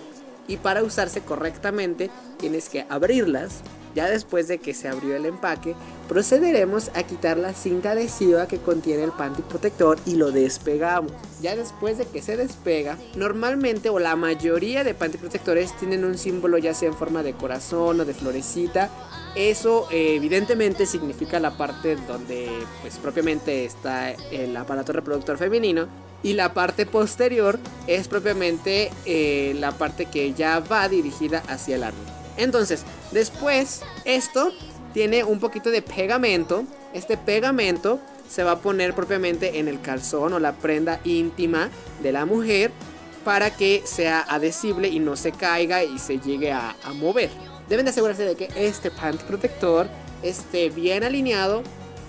[0.48, 3.56] Y para usarse correctamente tienes que abrirlas,
[3.96, 5.76] ya después de que se abrió el empaque,
[6.08, 11.12] procederemos a quitar la cinta adhesiva que contiene el panty protector y lo despegamos.
[11.42, 16.18] Ya después de que se despega, normalmente o la mayoría de panty protectores tienen un
[16.18, 18.90] símbolo ya sea en forma de corazón o de florecita.
[19.36, 22.50] Eso evidentemente significa la parte donde
[22.82, 25.88] pues propiamente está el aparato reproductor femenino
[26.24, 31.84] y la parte posterior es propiamente eh, la parte que ya va dirigida hacia el
[31.84, 32.19] árbol.
[32.40, 34.52] Entonces, después, esto
[34.94, 36.64] tiene un poquito de pegamento.
[36.94, 38.00] Este pegamento
[38.30, 41.70] se va a poner propiamente en el calzón o la prenda íntima
[42.02, 42.72] de la mujer
[43.26, 47.30] para que sea adhesible y no se caiga y se llegue a, mover.
[47.68, 49.88] Deben de asegurarse de que este panty protector
[50.24, 51.62] esté bien alineado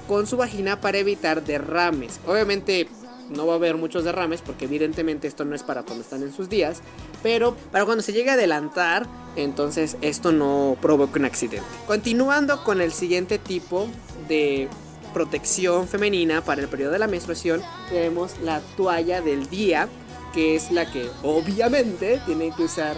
[0.07, 2.21] con su vagina para evitar derrames.
[2.27, 2.89] Obviamente
[3.31, 6.33] no va a haber muchos derrames porque evidentemente esto no es para cuando están en
[6.33, 6.83] sus días,
[7.23, 11.67] pero para cuando se llegue a adelantar, entonces esto no provoca un accidente.
[11.87, 13.89] Continuando con el siguiente tipo
[14.29, 14.69] de
[15.15, 19.89] protección femenina para el periodo de la menstruación, tenemos la toalla del día,
[20.33, 22.97] que es la que obviamente tienen que usar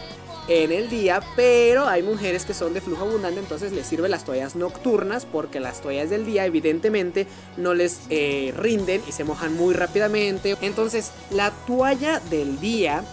[0.49, 4.25] en el día, pero hay mujeres que son de flujo abundante, entonces les sirven las
[4.25, 7.27] toallas nocturnas porque las toallas del día evidentemente
[7.57, 10.57] no les eh, rinden y se mojan muy rápidamente.
[10.61, 13.05] Entonces la toalla del día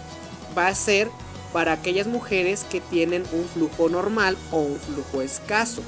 [0.56, 1.08] va a ser
[1.52, 5.82] para aquellas mujeres que tienen un flujo normal o un flujo escaso.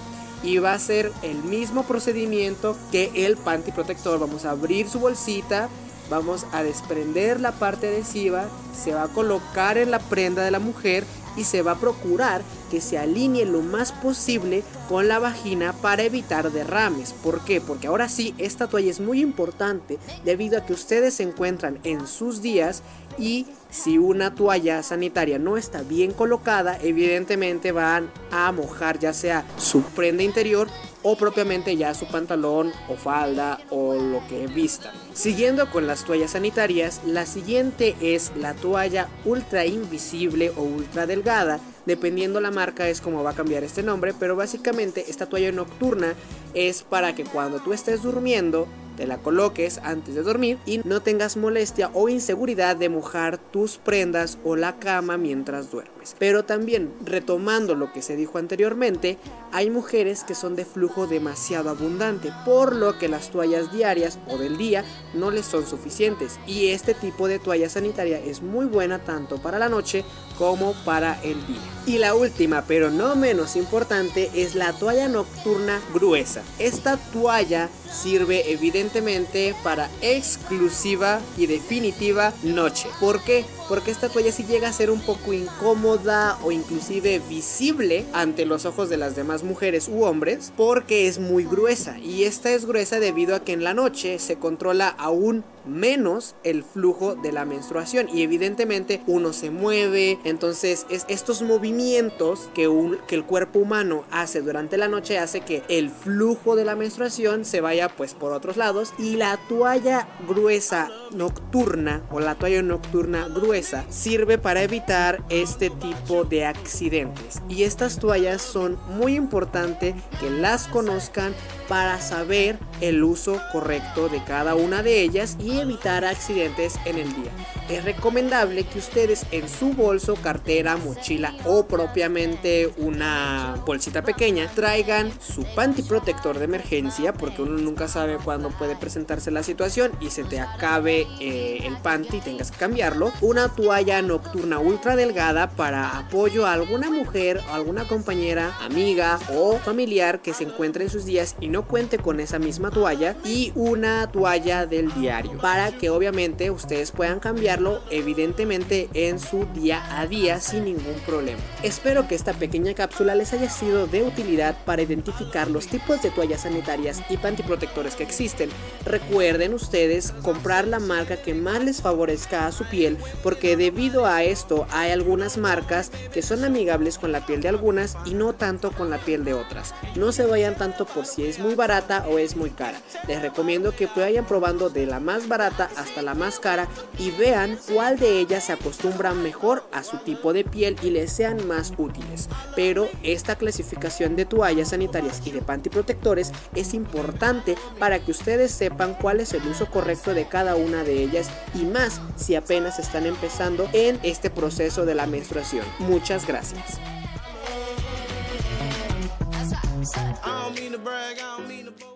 [0.45, 4.19] Y va a ser el mismo procedimiento que el panty protector.
[4.19, 5.69] Vamos a abrir su bolsita,
[6.11, 10.59] vamos a desprender la parte adhesiva, se va a colocar en la prenda de la
[10.59, 11.05] mujer
[11.37, 16.03] y se va a procurar que se alinee lo más posible con la vagina para
[16.03, 17.13] evitar derrames.
[17.13, 17.61] ¿Por qué?
[17.61, 22.07] Porque ahora sí, esta toalla es muy importante debido a que ustedes se encuentran en
[22.07, 22.83] sus días
[23.19, 29.45] y si una toalla sanitaria no está bien colocada, evidentemente van a mojar ya sea
[29.57, 30.69] su prenda interior
[31.03, 34.93] o propiamente ya su pantalón o falda o lo que vista.
[35.15, 41.61] Siguiendo con las toallas sanitarias, la siguiente es la toalla ultra invisible o ultra delgada.
[41.87, 46.15] Dependiendo la marca es como va a cambiar este nombre, pero básicamente esta toalla nocturna
[46.55, 51.03] es para que cuando tú estés durmiendo te la coloques antes de dormir y no
[51.03, 56.17] tengas molestia o inseguridad de mojar tus prendas o la cama mientras duermes.
[56.19, 59.19] Pero también, retomando lo que se dijo anteriormente,
[59.53, 64.39] hay mujeres que son de flujo demasiado abundante, por lo que las toallas diarias o
[64.39, 68.99] del día no les son suficientes y este tipo de toalla sanitaria es muy buena
[68.99, 70.05] tanto para la noche
[70.39, 71.61] como para el día.
[71.87, 76.43] Y la última, pero no menos importante, es la toalla nocturna gruesa.
[76.59, 82.89] Esta toalla sirve evidentemente para exclusiva y definitiva noche.
[83.01, 83.45] ¿Por qué?
[83.73, 88.67] Porque esta toalla si llega a ser un poco incómoda o inclusive visible ante los
[88.67, 91.99] ojos de las demás mujeres u hombres porque es muy gruesa.
[91.99, 96.65] Y esta es gruesa debido a que en la noche se controla aún menos el
[96.65, 100.19] flujo de la menstruación y evidentemente uno se mueve.
[100.25, 105.41] Entonces es estos movimientos que, un, que el cuerpo humano hace durante la noche hace
[105.41, 108.93] que el flujo de la menstruación se vaya pues por otros lados.
[108.99, 116.25] Y la toalla gruesa nocturna o la toalla nocturna gruesa sirve para evitar este tipo
[116.25, 117.43] de accidentes.
[117.49, 121.35] Y estas toallas son muy importante que las conozcan
[121.73, 127.09] para saber el uso correcto de cada una de ellas y evitar accidentes en el
[127.15, 127.31] día.
[127.71, 135.11] Es recomendable que ustedes en su bolso, cartera, mochila o propiamente una bolsita pequeña traigan
[135.19, 140.11] su panty protector de emergencia porque uno nunca sabe cuándo puede presentarse la situación y
[140.11, 143.13] se te acabe eh, el panty y tengas que cambiarlo.
[143.23, 150.21] Una toalla nocturna ultra delgada para apoyo a alguna mujer alguna compañera, amiga o familiar
[150.21, 154.11] que se encuentre en sus días y no cuente con esa misma toalla y una
[154.11, 160.41] toalla del diario para que obviamente ustedes puedan cambiarlo evidentemente en su día a día
[160.41, 161.41] sin ningún problema.
[161.63, 166.11] Espero que esta pequeña cápsula les haya sido de utilidad para identificar los tipos de
[166.11, 168.51] toallas sanitarias y pantiprotectores que existen.
[168.85, 174.25] Recuerden ustedes comprar la marca que más les favorezca a su piel porque debido a
[174.25, 178.73] esto hay algunas marcas que son amigables con la piel de algunas y no tanto
[178.73, 179.75] con la piel de otras.
[179.97, 182.81] No se vayan tanto por si es muy barata o es muy cara.
[183.09, 187.59] Les recomiendo que vayan probando de la más barata hasta la más cara y vean
[187.73, 191.73] cuál de ellas se acostumbra mejor a su tipo de piel y les sean más
[191.77, 192.29] útiles.
[192.57, 198.53] Pero esta clasificación de toallas sanitarias y de panty protectores es importante para que ustedes
[198.53, 202.79] sepan cuál es el uso correcto de cada una de ellas y más si apenas
[202.79, 205.65] están empezando en este proceso de la menstruación.
[205.79, 206.79] Muchas gracias.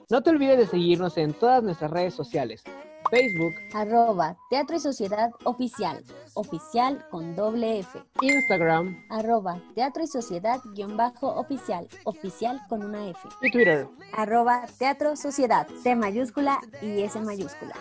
[0.08, 2.62] No te olvides de seguirnos en todas nuestras redes sociales.
[3.10, 6.02] Facebook, arroba Teatro y Sociedad Oficial,
[6.34, 7.98] oficial con doble F.
[8.20, 13.20] Instagram, arroba Teatro y Sociedad guion bajo oficial, oficial con una F.
[13.42, 17.74] Y Twitter, arroba Teatro Sociedad, T mayúscula y S mayúscula.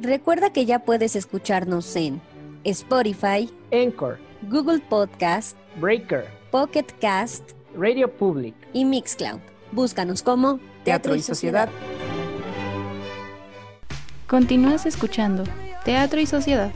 [0.00, 2.20] Recuerda que ya puedes escucharnos en
[2.64, 9.40] Spotify, Anchor, Google Podcast, Breaker, Pocket Cast, Radio Public y Mixcloud.
[9.72, 11.68] Búscanos como Teatro y Sociedad.
[14.26, 15.44] Continúas escuchando
[15.84, 16.72] Teatro y Sociedad.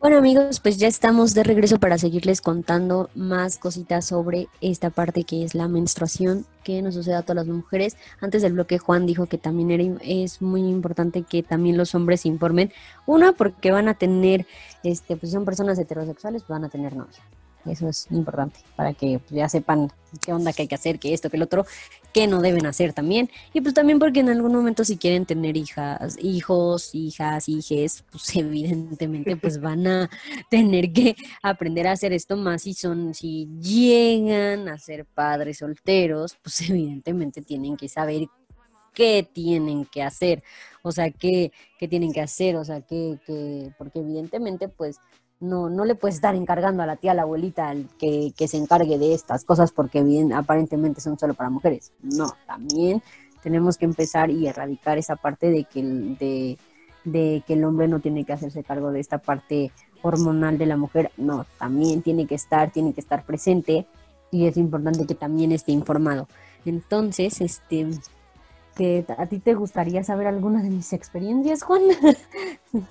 [0.00, 5.24] Bueno amigos, pues ya estamos de regreso para seguirles contando más cositas sobre esta parte
[5.24, 7.98] que es la menstruación que nos sucede a todas las mujeres.
[8.22, 12.22] Antes del bloque Juan dijo que también era, es muy importante que también los hombres
[12.22, 12.72] se informen.
[13.06, 14.46] Una, porque van a tener,
[14.82, 17.20] este, pues son personas heterosexuales, pues van a tener novia.
[17.66, 19.90] Eso es importante para que ya sepan
[20.22, 21.66] qué onda que hay que hacer, que esto, que el otro,
[22.12, 23.30] qué no deben hacer también.
[23.52, 28.34] Y pues también porque en algún momento si quieren tener hijas, hijos, hijas, hijes, pues
[28.36, 30.10] evidentemente pues van a
[30.50, 36.36] tener que aprender a hacer esto más si son, si llegan a ser padres solteros,
[36.42, 38.26] pues evidentemente tienen que saber
[38.94, 40.42] qué tienen que hacer,
[40.82, 44.98] o sea, qué, qué tienen que hacer, o sea, qué, qué, porque evidentemente pues
[45.40, 48.58] no, no le puedes estar encargando a la tía, a la abuelita que, que se
[48.58, 51.92] encargue de estas cosas porque bien aparentemente son solo para mujeres.
[52.02, 53.02] No, también
[53.42, 56.58] tenemos que empezar y erradicar esa parte de que, de,
[57.04, 59.72] de que el hombre no tiene que hacerse cargo de esta parte
[60.02, 61.10] hormonal de la mujer.
[61.16, 63.86] No, también tiene que estar, tiene que estar presente
[64.30, 66.28] y es importante que también esté informado.
[66.66, 67.88] Entonces, este,
[68.76, 71.82] que a ti te gustaría saber alguna de mis experiencias, Juan.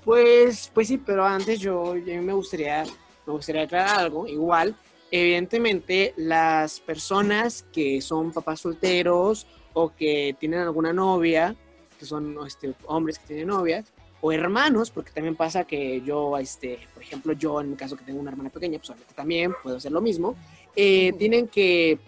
[0.03, 2.83] Pues, pues sí, pero antes yo, yo me gustaría,
[3.25, 4.27] me gustaría aclarar algo.
[4.27, 4.75] Igual,
[5.09, 11.55] evidentemente, las personas que son papás solteros o que tienen alguna novia,
[11.97, 13.85] que son este, hombres que tienen novias,
[14.21, 18.03] o hermanos, porque también pasa que yo, este, por ejemplo, yo en mi caso que
[18.03, 20.35] tengo una hermana pequeña, pues también puedo hacer lo mismo,
[20.75, 21.99] eh, tienen que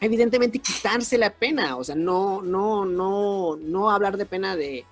[0.00, 4.84] evidentemente quitarse la pena, o sea, no, no, no, no hablar de pena de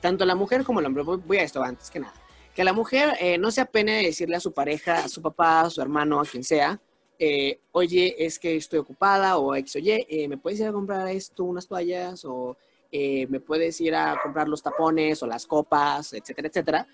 [0.00, 1.02] tanto la mujer como el hombre.
[1.02, 2.14] Voy a esto antes que nada.
[2.54, 5.62] Que la mujer eh, no se apene de decirle a su pareja, a su papá,
[5.62, 6.78] a su hermano, a quien sea,
[7.18, 11.08] eh, oye, es que estoy ocupada o X, oye, eh, ¿me puedes ir a comprar
[11.08, 12.24] esto, unas toallas?
[12.24, 12.56] O
[12.92, 16.86] me puedes ir a comprar los tapones o las copas, etcétera, etcétera.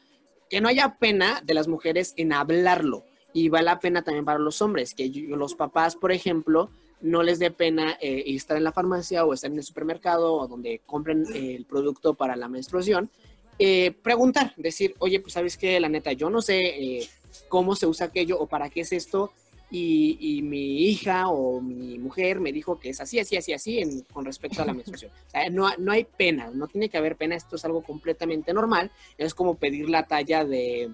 [0.48, 3.04] Que no haya pena de las mujeres en hablarlo.
[3.34, 6.70] Y vale la pena también para los hombres, que los papás, por ejemplo,
[7.00, 10.48] no les dé pena eh, estar en la farmacia o estar en el supermercado o
[10.48, 13.10] donde compren el producto para la menstruación,
[13.58, 17.08] eh, preguntar, decir, oye, pues sabes que la neta, yo no sé eh,
[17.48, 19.32] cómo se usa aquello o para qué es esto,
[19.72, 24.24] y, mi hija o mi mujer me dijo que es así, así, así, así con
[24.24, 25.12] respecto a la menstruación.
[25.52, 29.32] No, no hay pena, no tiene que haber pena, esto es algo completamente normal, es
[29.32, 30.90] como pedir la talla de,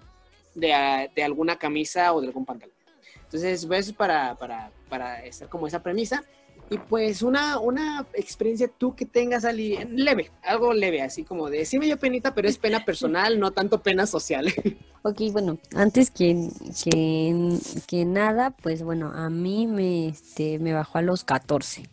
[0.54, 2.75] de, de alguna camisa o de algún pantalón.
[3.36, 6.24] Entonces, ves para, para, para estar como esa premisa.
[6.70, 11.64] Y pues una, una experiencia tú que tengas Ali, leve, algo leve, así como de
[11.64, 14.52] sí me dio penita, pero es pena personal, no tanto pena social.
[15.02, 16.48] Ok, bueno, antes que,
[16.82, 21.88] que, que nada, pues bueno, a mí me, este, me bajó a los 14,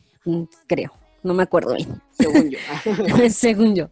[0.65, 0.93] creo
[1.23, 2.01] no me acuerdo bien.
[2.11, 2.59] Según yo.
[3.29, 3.89] Según yo.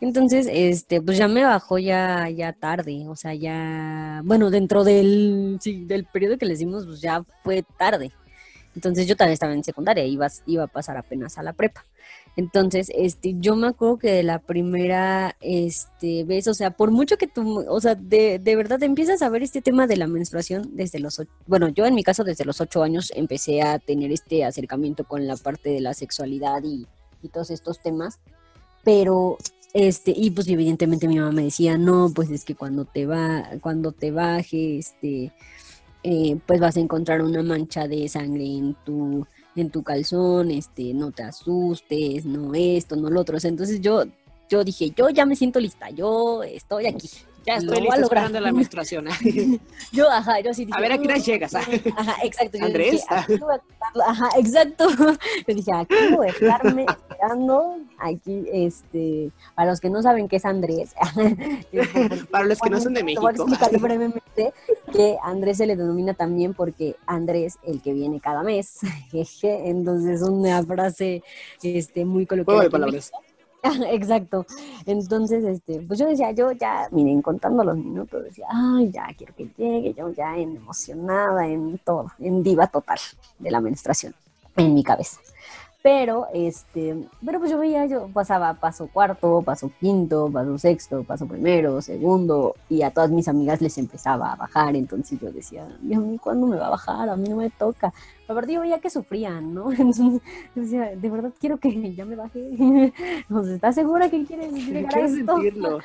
[0.00, 5.58] Entonces, este, pues ya me bajó ya, ya tarde, o sea, ya, bueno, dentro del,
[5.60, 8.12] sí, del periodo que les dimos, pues ya fue tarde.
[8.74, 11.84] Entonces yo también estaba en secundaria, iba, iba a pasar apenas a la prepa.
[12.36, 17.16] Entonces, este, yo me acuerdo que de la primera este, vez, o sea, por mucho
[17.16, 20.70] que tú, o sea, de, de verdad empiezas a ver este tema de la menstruación
[20.72, 24.44] desde los, bueno, yo en mi caso desde los ocho años empecé a tener este
[24.44, 26.86] acercamiento con la parte de la sexualidad y,
[27.32, 28.18] todos estos temas,
[28.84, 29.38] pero
[29.72, 33.48] este, y pues evidentemente mi mamá me decía, no, pues es que cuando te va,
[33.62, 35.32] cuando te baje, este,
[36.02, 39.26] eh, pues vas a encontrar una mancha de sangre en tu,
[39.56, 43.38] en tu calzón, este, no te asustes, no esto, no lo otro.
[43.42, 44.04] entonces yo,
[44.48, 47.08] yo dije, yo ya me siento lista, yo estoy aquí.
[47.46, 49.06] Ya estoy lista esperando la menstruación.
[49.92, 50.78] yo, ajá, yo sí dije.
[50.78, 51.54] A ver, ¿a qué hora llegas?
[51.54, 52.58] Ajá, exacto.
[52.62, 52.92] Andrés.
[53.28, 53.44] Dije,
[54.06, 54.88] ajá, exacto.
[55.46, 57.78] Yo dije, aquí voy a estarme esperando.
[57.98, 60.94] Aquí, este, para los que no saben qué es Andrés.
[62.30, 63.22] para los que no son de México.
[63.22, 64.52] Voy brevemente
[64.92, 68.78] que Andrés se le denomina también porque Andrés, el que viene cada mes.
[69.42, 71.22] Entonces, una frase
[71.62, 72.60] este, muy coloquial.
[72.60, 73.12] de palabras.
[73.90, 74.46] Exacto.
[74.86, 79.34] Entonces, este, pues yo decía, yo ya, miren, contando los minutos, decía, ay, ya quiero
[79.34, 82.98] que llegue, yo ya en emocionada, en todo, en diva total
[83.38, 84.14] de la menstruación,
[84.56, 85.18] en mi cabeza.
[85.84, 91.28] Pero, este, pero pues yo veía, yo pasaba paso cuarto, paso quinto, paso sexto, paso
[91.28, 96.02] primero, segundo, y a todas mis amigas les empezaba a bajar, entonces yo decía, Dios
[96.02, 97.10] mío, ¿cuándo me va a bajar?
[97.10, 97.92] A mí no me toca.
[98.26, 99.70] La verdad, yo veía que sufrían, ¿no?
[99.72, 100.22] Entonces,
[100.54, 102.50] decía, de verdad quiero que ya me baje.
[103.54, 105.34] ¿Estás segura que quieres llegar a esto?
[105.34, 105.78] Sentirlo?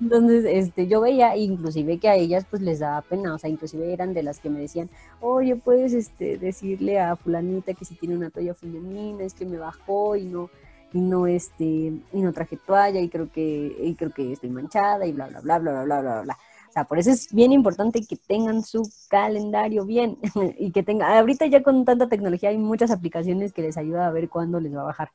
[0.00, 3.92] Entonces, este, yo veía, inclusive que a ellas pues les daba pena, o sea, inclusive
[3.92, 4.90] eran de las que me decían,
[5.20, 9.58] oye, puedes este, decirle a fulanita que si tiene una toalla femenina, es que me
[9.58, 10.50] bajó y no,
[10.92, 15.06] y no este, y no traje toalla y creo que, y creo que estoy manchada
[15.06, 16.38] y bla, bla, bla, bla, bla, bla, bla, bla.
[16.68, 20.18] O sea, por eso es bien importante que tengan su calendario bien
[20.58, 24.10] y que tengan, ahorita ya con tanta tecnología hay muchas aplicaciones que les ayuda a
[24.10, 25.10] ver cuándo les va a bajar.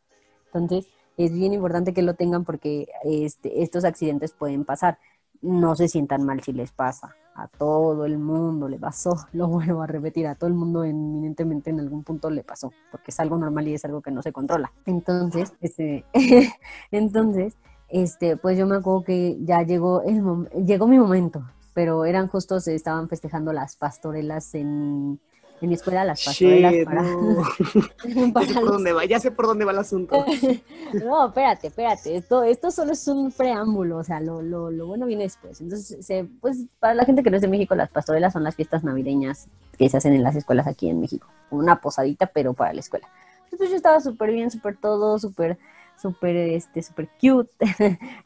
[0.54, 4.98] Entonces, es bien importante que lo tengan porque este, estos accidentes pueden pasar.
[5.42, 7.16] No se sientan mal si les pasa.
[7.34, 9.16] A todo el mundo le pasó.
[9.34, 13.12] Lo vuelvo a repetir, a todo el mundo eminentemente en algún punto le pasó, porque
[13.12, 14.72] es algo normal y es algo que no se controla.
[14.86, 16.06] Entonces, este,
[16.92, 17.56] entonces,
[17.90, 20.22] este, pues yo me acuerdo que ya llegó, el
[20.66, 25.20] llegó mi momento, pero eran justos, estaban festejando las pastorelas en,
[25.62, 27.04] en mi escuela, las pastorelas para...
[29.08, 30.26] Ya sé por dónde va el asunto.
[30.94, 35.06] no, espérate, espérate, esto, esto solo es un preámbulo, o sea, lo, lo, lo bueno
[35.06, 35.62] viene después.
[35.62, 38.56] Entonces, se, pues para la gente que no es de México, las pastorelas son las
[38.56, 39.48] fiestas navideñas
[39.78, 43.08] que se hacen en las escuelas aquí en México, una posadita, pero para la escuela.
[43.46, 45.58] Entonces yo estaba súper bien, súper todo, súper
[46.02, 47.52] súper, este, súper cute.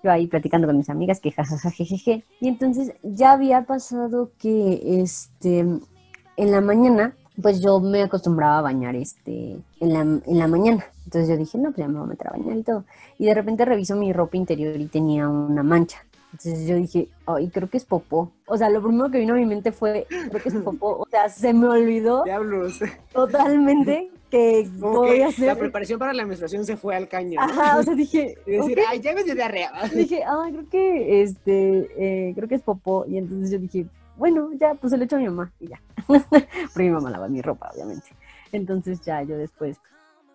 [0.03, 2.23] Yo ahí platicando con mis amigas que jajaja, jejeje.
[2.39, 8.61] Y entonces ya había pasado que, este, en la mañana, pues yo me acostumbraba a
[8.61, 10.85] bañar, este, en la, en la mañana.
[11.05, 12.83] Entonces yo dije, no, pues ya me voy a meter a bañar y todo.
[13.17, 16.03] Y de repente reviso mi ropa interior y tenía una mancha.
[16.31, 18.31] Entonces yo dije, ay, creo que es popó.
[18.45, 20.97] O sea, lo primero que vino a mi mente fue, creo que es popó.
[20.99, 22.23] O sea, se me olvidó.
[22.23, 22.79] Diablos.
[23.13, 25.47] Totalmente que voy a hacer.
[25.47, 27.39] La preparación para la menstruación se fue al caño.
[27.39, 28.37] Ajá, o sea, dije.
[28.45, 29.71] Y decir, ay, ya me dio diarrea.
[29.93, 33.05] Dije, ay, creo que, este, eh, creo que es popó.
[33.07, 33.85] Y entonces yo dije,
[34.17, 35.81] bueno, ya, pues se lo echo a mi mamá y ya.
[36.07, 38.07] Porque mi mamá lava mi ropa, obviamente.
[38.51, 39.79] Entonces ya yo después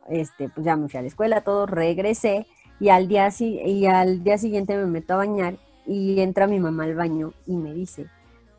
[0.09, 2.47] este, pues ya me fui a la escuela, todo, regresé
[2.79, 5.57] y al día, y al día siguiente me meto a bañar
[5.87, 8.07] y entra mi mamá al baño y me dice,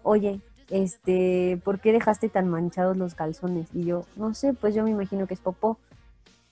[0.04, 3.68] oye, este, ¿por qué dejaste tan manchados los calzones?
[3.74, 5.78] Y yo, no sé, pues yo me imagino que es popó.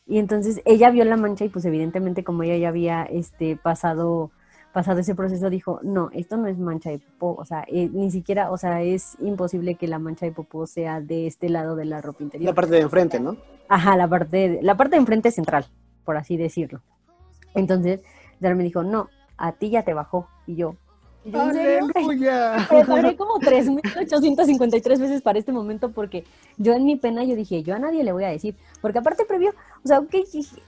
[0.06, 4.32] Y entonces ella vio la mancha y pues evidentemente como ella ya había este, pasado,
[4.74, 8.12] pasado ese proceso, dijo, no, esto no es mancha de popó, o sea, eh, ni
[8.12, 11.86] siquiera, o sea, es imposible que la mancha de popó sea de este lado de
[11.86, 12.50] la ropa interior.
[12.52, 13.36] La parte de enfrente, ¿no?
[13.68, 15.66] Ajá, la parte, de- la parte de enfrente central,
[16.06, 16.82] por así decirlo.
[17.56, 18.00] Entonces,
[18.40, 20.28] Dar me dijo, no, a ti ya te bajó.
[20.48, 20.76] Y yo,
[21.26, 21.88] ¿y yo, ¿en serio?
[21.96, 22.66] ¡Aleluya!
[22.70, 26.24] preparé como 3.853 veces para este momento porque
[26.58, 29.26] yo en mi pena yo dije, yo a nadie le voy a decir, porque aparte
[29.26, 29.52] previo,
[29.84, 30.14] o sea, ok,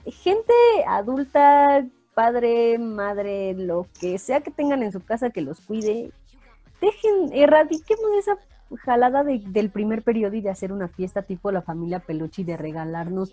[0.06, 0.52] gente
[0.86, 1.84] adulta,
[2.14, 6.10] padre, madre, lo que sea que tengan en su casa que los cuide,
[6.80, 8.36] dejen, erradiquemos esa
[8.84, 12.44] jalada de- del primer periodo y de hacer una fiesta tipo la familia Peluche y
[12.44, 13.32] de regalarnos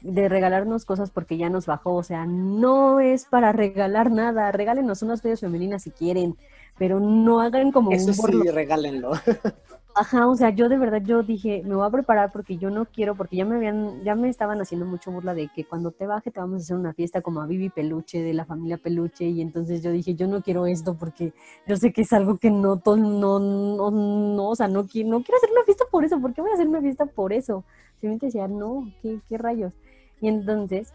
[0.00, 5.02] de regalarnos cosas porque ya nos bajó, o sea, no es para regalar nada, regálenos
[5.02, 6.36] unas toallas femeninas si quieren,
[6.78, 9.10] pero no hagan como Eso un sí, regálenlo.
[9.94, 12.84] Ajá, o sea, yo de verdad yo dije, me voy a preparar porque yo no
[12.86, 16.06] quiero, porque ya me habían, ya me estaban haciendo mucho burla de que cuando te
[16.06, 19.24] baje te vamos a hacer una fiesta como a Vivi Peluche, de la familia Peluche,
[19.26, 21.32] y entonces yo dije, yo no quiero esto porque
[21.66, 25.36] yo sé que es algo que no, no, no, no, o sea, no no quiero
[25.36, 27.64] hacer una fiesta por eso, ¿por qué voy a hacer una fiesta por eso?
[27.94, 29.72] Simplemente decía, no, ¿qué, qué rayos?
[30.20, 30.92] Y entonces,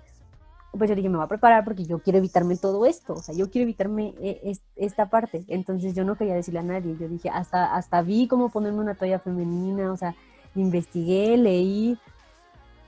[0.78, 3.36] pues yo dije, me voy a preparar porque yo quiero evitarme todo esto, o sea,
[3.36, 5.44] yo quiero evitarme eh, es- esta parte.
[5.48, 8.96] Entonces yo no quería decirle a nadie, yo dije, hasta, hasta vi cómo ponerme una
[8.96, 10.16] toalla femenina, o sea,
[10.56, 11.98] investigué, leí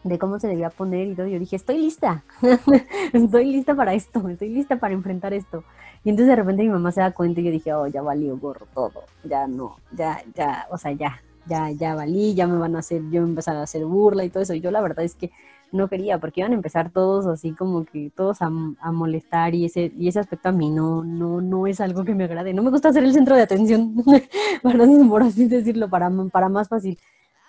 [0.04, 1.28] de cómo se debía poner y todo.
[1.28, 2.24] Yo dije, estoy lista,
[3.14, 5.64] estoy lista para esto, estoy lista para enfrentar esto.
[6.04, 8.38] Y entonces de repente mi mamá se da cuenta y yo dije, oh, ya valió
[8.38, 12.76] gorro todo, ya no, ya, ya, o sea, ya, ya, ya valí, ya me van
[12.76, 14.54] a hacer, yo me empezar a hacer burla y todo eso.
[14.54, 15.32] Y yo la verdad es que
[15.72, 18.50] no quería, porque iban a empezar todos así como que todos a,
[18.80, 22.16] a molestar y ese, y ese aspecto a mí no, no, no es algo que
[22.16, 22.54] me agrade.
[22.54, 23.96] No me gusta ser el centro de atención,
[24.64, 26.98] para, por así decirlo, para, para más fácil.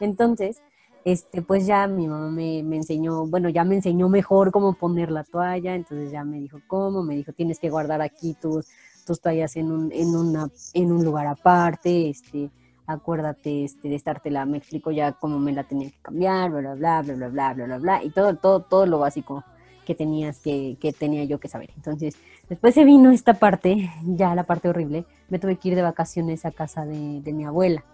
[0.01, 0.61] Entonces,
[1.05, 5.11] este, pues ya mi mamá me, me enseñó, bueno, ya me enseñó mejor cómo poner
[5.11, 8.67] la toalla, entonces ya me dijo cómo, me dijo tienes que guardar aquí tus,
[9.07, 12.51] tus toallas en un, en una, en un lugar aparte, este,
[12.87, 16.75] acuérdate este, de estártela, me explico ya cómo me la tenía que cambiar, bla, bla,
[16.75, 19.45] bla, bla, bla, bla, bla, bla, bla, y todo, todo, todo lo básico
[19.85, 21.71] que tenías que, que tenía yo que saber.
[21.77, 22.17] Entonces,
[22.49, 26.45] después se vino esta parte, ya la parte horrible, me tuve que ir de vacaciones
[26.45, 27.85] a casa de, de mi abuela.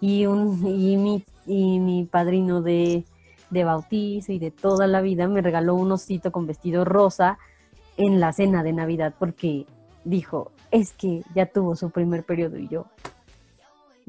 [0.00, 3.04] Y, un, y, mi, y mi padrino de,
[3.50, 7.38] de bautizo y de toda la vida me regaló un osito con vestido rosa
[7.96, 9.66] en la cena de Navidad porque
[10.04, 12.86] dijo, es que ya tuvo su primer periodo y yo,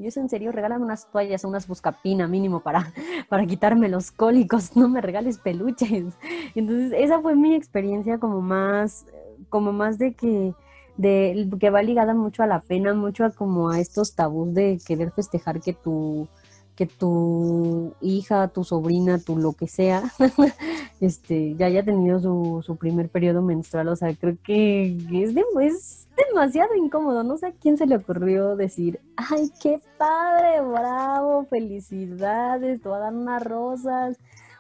[0.02, 2.91] yo es en serio, regálame unas toallas, unas buscapina mínimo para,
[3.30, 6.14] para quitarme los cólicos, no me regales peluches.
[6.56, 9.06] Entonces, esa fue mi experiencia como más,
[9.49, 10.54] como más de que,
[10.97, 14.80] de, que va ligada mucho a la pena, mucho a como a estos tabús de
[14.86, 16.28] querer festejar que tu,
[16.76, 20.04] que tu hija, tu sobrina, tu lo que sea,
[21.02, 23.88] este, ya haya tenido su, su primer periodo menstrual.
[23.90, 27.24] O sea, creo que es, de, es demasiado incómodo.
[27.24, 32.98] No sé a quién se le ocurrió decir, ay, qué padre, bravo, felicidades, te voy
[32.98, 34.18] a dar unas rosas,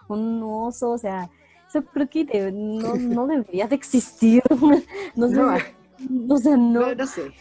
[0.07, 1.29] un oso, o sea,
[1.69, 4.43] eso creo que de- no, no debería de existir.
[5.15, 5.35] No sé,
[6.09, 6.81] No, o sea, no.
[6.81, 7.31] No, no sé.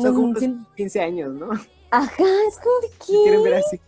[0.00, 1.48] Son como sí- unos 15 años, ¿no?
[1.96, 3.58] Ajá, es como de Si quieren ver qué.
[3.60, 3.80] así.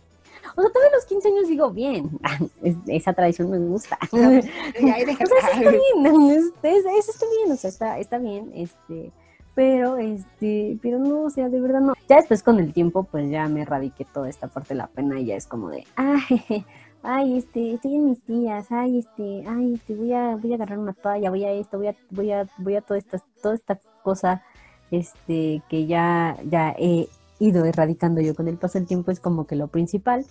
[0.55, 2.09] O sea, todavía a los 15 años digo, bien,
[2.63, 3.97] es- esa tradición me gusta.
[4.11, 8.51] O sea, sí está bien, este, es- eso está bien, o sea, está, está bien,
[8.55, 9.11] este,
[9.55, 11.93] pero, este, pero no, o sea, de verdad no.
[12.07, 15.19] Ya después con el tiempo, pues ya me erradiqué toda esta parte de la pena
[15.19, 16.65] y ya es como de, ay,
[17.03, 20.79] ay, este, estoy en mis tías, ay, este, ay, este, voy a, voy a agarrar
[20.79, 23.79] una toalla, voy a esto, voy a, voy a, voy a toda esta, toda esta
[24.03, 24.43] cosa,
[24.91, 27.07] este, que ya, ya he
[27.39, 30.25] ido erradicando yo con el paso del tiempo es como que lo principal.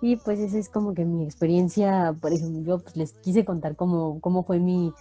[0.00, 3.74] Y pues esa es como que mi experiencia, por ejemplo, yo pues, les quise contar
[3.74, 4.92] cómo, cómo fue mi,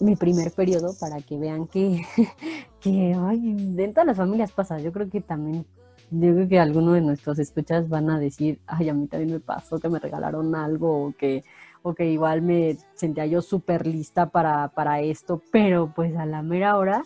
[0.00, 2.02] mi primer periodo para que vean que,
[2.80, 4.80] que ay, en todas las familias pasa.
[4.80, 5.64] Yo creo que también,
[6.10, 9.40] yo creo que algunos de nuestros escuchas van a decir, ay, a mí también me
[9.40, 11.44] pasó que me regalaron algo o que,
[11.82, 16.42] o que igual me sentía yo súper lista para, para esto, pero pues a la
[16.42, 17.04] mera hora,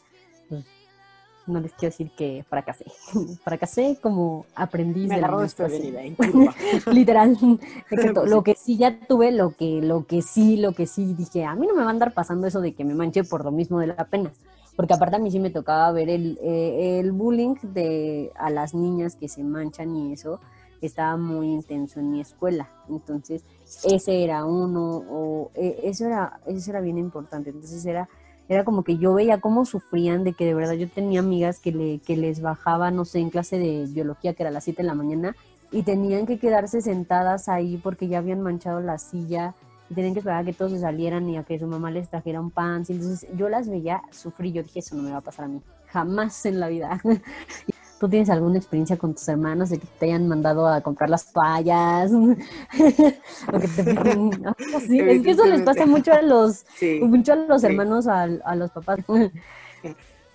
[1.47, 2.86] no les quiero decir que fracasé.
[3.45, 5.28] fracasé como aprendiz Me de la.
[6.92, 7.36] Literal.
[7.90, 8.20] Exacto.
[8.20, 11.45] Pues Lo que sí ya tuve, lo que, lo que sí, lo que sí dije,
[11.45, 13.51] a mí no me va a andar pasando eso de que me manche por lo
[13.51, 14.32] mismo de la pena.
[14.76, 18.74] Porque aparte a mí sí me tocaba ver el, eh, el bullying de a las
[18.74, 20.40] niñas que se manchan y eso.
[20.80, 22.68] estaba muy intenso en mi escuela.
[22.88, 23.45] Entonces,
[23.84, 27.51] ese era uno, o e, eso era, eso era bien importante.
[27.51, 28.09] Entonces era,
[28.49, 31.72] era como que yo veía cómo sufrían de que de verdad yo tenía amigas que,
[31.72, 34.82] le, que les bajaba, no sé, en clase de biología, que era a las 7
[34.82, 35.34] de la mañana,
[35.70, 39.55] y tenían que quedarse sentadas ahí porque ya habían manchado la silla
[39.90, 42.09] y tenían que esperar a que todos se salieran y a que su mamá les
[42.09, 42.84] trajera un pan.
[42.88, 45.61] Entonces yo las veía sufrir, yo dije, eso no me va a pasar a mí,
[45.86, 47.01] jamás en la vida.
[48.05, 51.32] ¿Tú tienes alguna experiencia con tus hermanos de que te hayan mandado a comprar las
[51.32, 52.12] toallas?
[53.50, 53.82] o que te...
[54.86, 56.66] sí, es que eso les pasa mucho a los,
[57.00, 58.98] mucho a los hermanos, a, a los papás.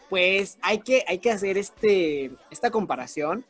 [0.09, 3.45] pues hay que, hay que hacer este, esta comparación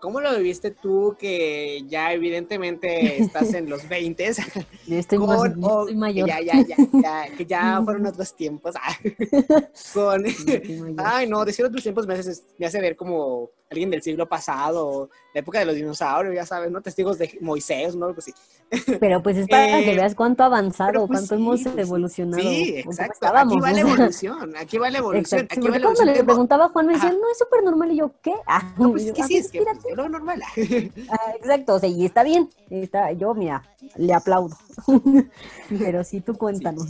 [0.00, 4.26] ¿Cómo lo viviste tú que ya evidentemente estás en los 20?
[4.26, 6.28] Estoy, estoy mayor.
[6.28, 8.74] Ya, ya, ya, ya, que ya fueron otros tiempos.
[8.74, 8.96] Ah,
[9.92, 10.24] con,
[10.96, 15.10] ay, no, decir otros tiempos me hace, me hace ver como alguien del siglo pasado,
[15.34, 16.80] la época de los dinosaurios, ya sabes, ¿no?
[16.80, 18.06] Testigos de Moisés, ¿no?
[18.06, 18.32] Algo así.
[19.00, 22.42] Pero pues es para que eh, veas cuánto ha avanzado, pues, cuánto hemos pues evolucionado.
[22.42, 23.26] Sí, exacto.
[23.26, 25.48] Aquí va la evolución, aquí va la evolución.
[25.50, 25.96] Aquí va la evolución.
[25.96, 27.92] Cuando le preguntaba a Juan, me decía, no, es súper normal.
[27.92, 28.34] Y yo, ¿qué?
[28.46, 30.40] Ah, no, pues es que sí, es que pues, lo normal.
[31.10, 32.48] Ah, exacto, o sea, y está bien.
[32.70, 33.62] Está, yo, mira,
[33.96, 34.56] le aplaudo.
[35.68, 36.86] Pero sí, tú cuéntanos.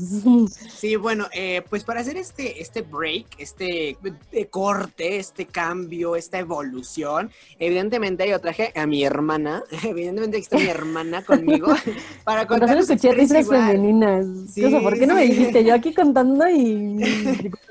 [0.77, 3.97] Sí, bueno, eh, pues para hacer este, este break, este
[4.33, 10.67] eh, corte, este cambio, esta evolución, evidentemente yo traje a mi hermana, evidentemente está mi
[10.67, 11.69] hermana conmigo
[12.25, 12.69] para contar.
[12.69, 14.27] Cuando escuché risas femeninas.
[14.53, 15.65] Sí, ¿Por qué no me dijiste?
[15.65, 17.01] Yo aquí contando y...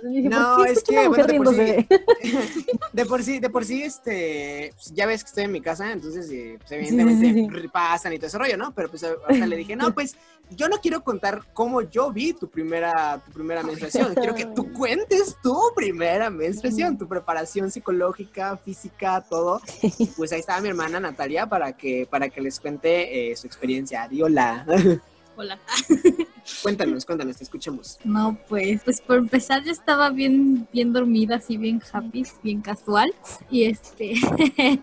[0.03, 1.87] no, es que, bueno, de, por sí,
[2.93, 5.91] de por sí, de por sí, este, pues, ya ves que estoy en mi casa,
[5.91, 8.73] entonces, eh, pues, evidentemente pasan y todo ese rollo, ¿no?
[8.73, 10.15] Pero pues ahorita le dije, no, pues
[10.51, 14.13] yo no quiero contar cómo yo vi tu primera, tu primera menstruación.
[14.13, 19.61] Quiero que tú cuentes tu primera menstruación, tu preparación psicológica, física, todo.
[20.15, 24.09] Pues ahí estaba mi hermana Natalia para que, para que les cuente eh, su experiencia.
[24.21, 24.65] Hola.
[25.35, 25.59] Hola.
[26.65, 27.99] Cuéntanos, cuéntanos, te escuchamos.
[28.03, 33.13] No, pues, pues por empezar yo estaba bien, bien dormida, así bien happy, bien casual.
[33.51, 34.15] Y este,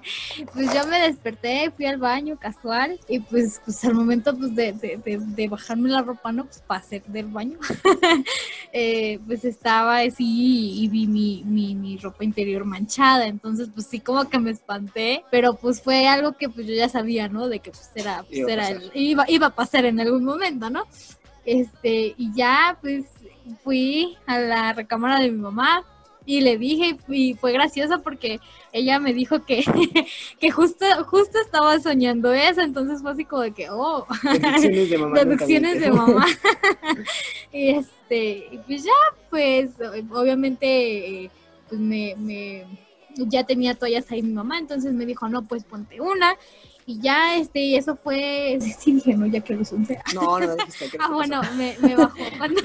[0.55, 4.75] pues yo me desperté, fui al baño casual y pues, pues al momento pues de,
[4.75, 6.45] de, de, bajarme la ropa, ¿no?
[6.45, 7.59] Pues para hacer del baño,
[8.73, 13.27] eh, pues estaba así y, vi mi, mi, mi, ropa interior manchada.
[13.27, 16.89] Entonces, pues sí, como que me espanté, pero pues fue algo que pues yo ya
[16.89, 17.49] sabía, ¿no?
[17.49, 20.85] De que pues era, pues, iba, era iba, iba a pasar en algún momento, ¿no?
[21.45, 23.05] Este, y ya pues
[23.65, 25.85] fui a la recámara de mi mamá
[26.25, 28.41] y le dije y fue gracioso porque
[28.73, 29.65] ella me dijo que,
[30.41, 34.07] que justo, justo estaba soñando eso, entonces fue así como de que, oh,
[35.15, 36.27] deducciones de mamá.
[37.53, 38.93] y este, pues ya,
[39.31, 39.71] pues
[40.11, 41.31] obviamente
[41.69, 42.67] pues me, me,
[43.17, 46.37] ya tenía toallas ahí mi mamá, entonces me dijo, no, pues ponte una
[46.93, 50.91] y ya, este, eso fue, sí dije, no, ya que los 11 No, no, dijiste
[50.91, 52.17] que Ah, bueno, me, me bajó.
[52.39, 52.63] Cuando,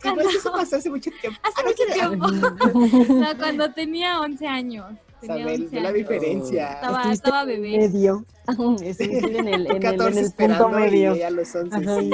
[0.00, 1.40] cuando, eso pasó hace mucho tiempo.
[1.42, 3.14] Hace mucho tiempo.
[3.14, 4.92] no, cuando tenía 11 años.
[5.22, 6.72] Tenía Sabel, 11 la diferencia.
[6.72, 7.78] Estaba, estaba bebé.
[7.78, 8.24] Medio.
[8.48, 9.84] en el, en el, en
[10.18, 11.14] el punto medio.
[11.14, 12.10] Y a los 11, sí.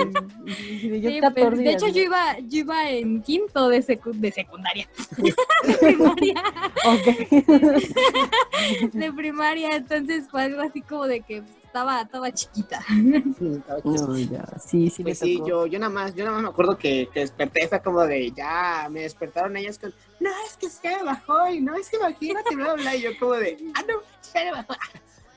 [1.00, 4.86] yo sí, 14 de hecho, yo iba, yo iba en quinto de, secu de secundaria.
[5.16, 5.32] de
[5.80, 6.42] primaria.
[8.92, 12.80] de primaria, entonces fue algo así como de que estaba, estaba chiquita.
[12.88, 14.44] Sí, estaba no, ya.
[14.58, 17.20] Sí, sí, pues sí, yo, yo nada más, yo nada más me acuerdo que, que
[17.20, 21.46] desperté, fue como de ya, me despertaron ellas con, no, es que se me bajó
[21.48, 24.52] y no, es que imagínate, bla, bla, y yo como de, ah, no, se me
[24.52, 24.74] bajó.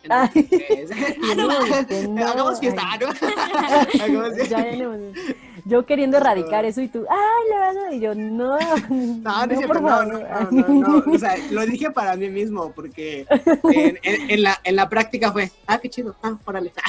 [2.23, 2.81] Hagamos fiesta,
[5.65, 7.91] Yo queriendo erradicar eso y tú, ¡ay, la verdad!
[7.91, 8.57] Y yo, no.
[9.21, 10.51] No, no, por favor.
[10.51, 13.25] No, no, no, O sea, lo dije para mí mismo porque
[13.71, 16.15] en, la, en la práctica fue, ¡ah, qué chido!
[16.23, 16.71] ¡ah, órale!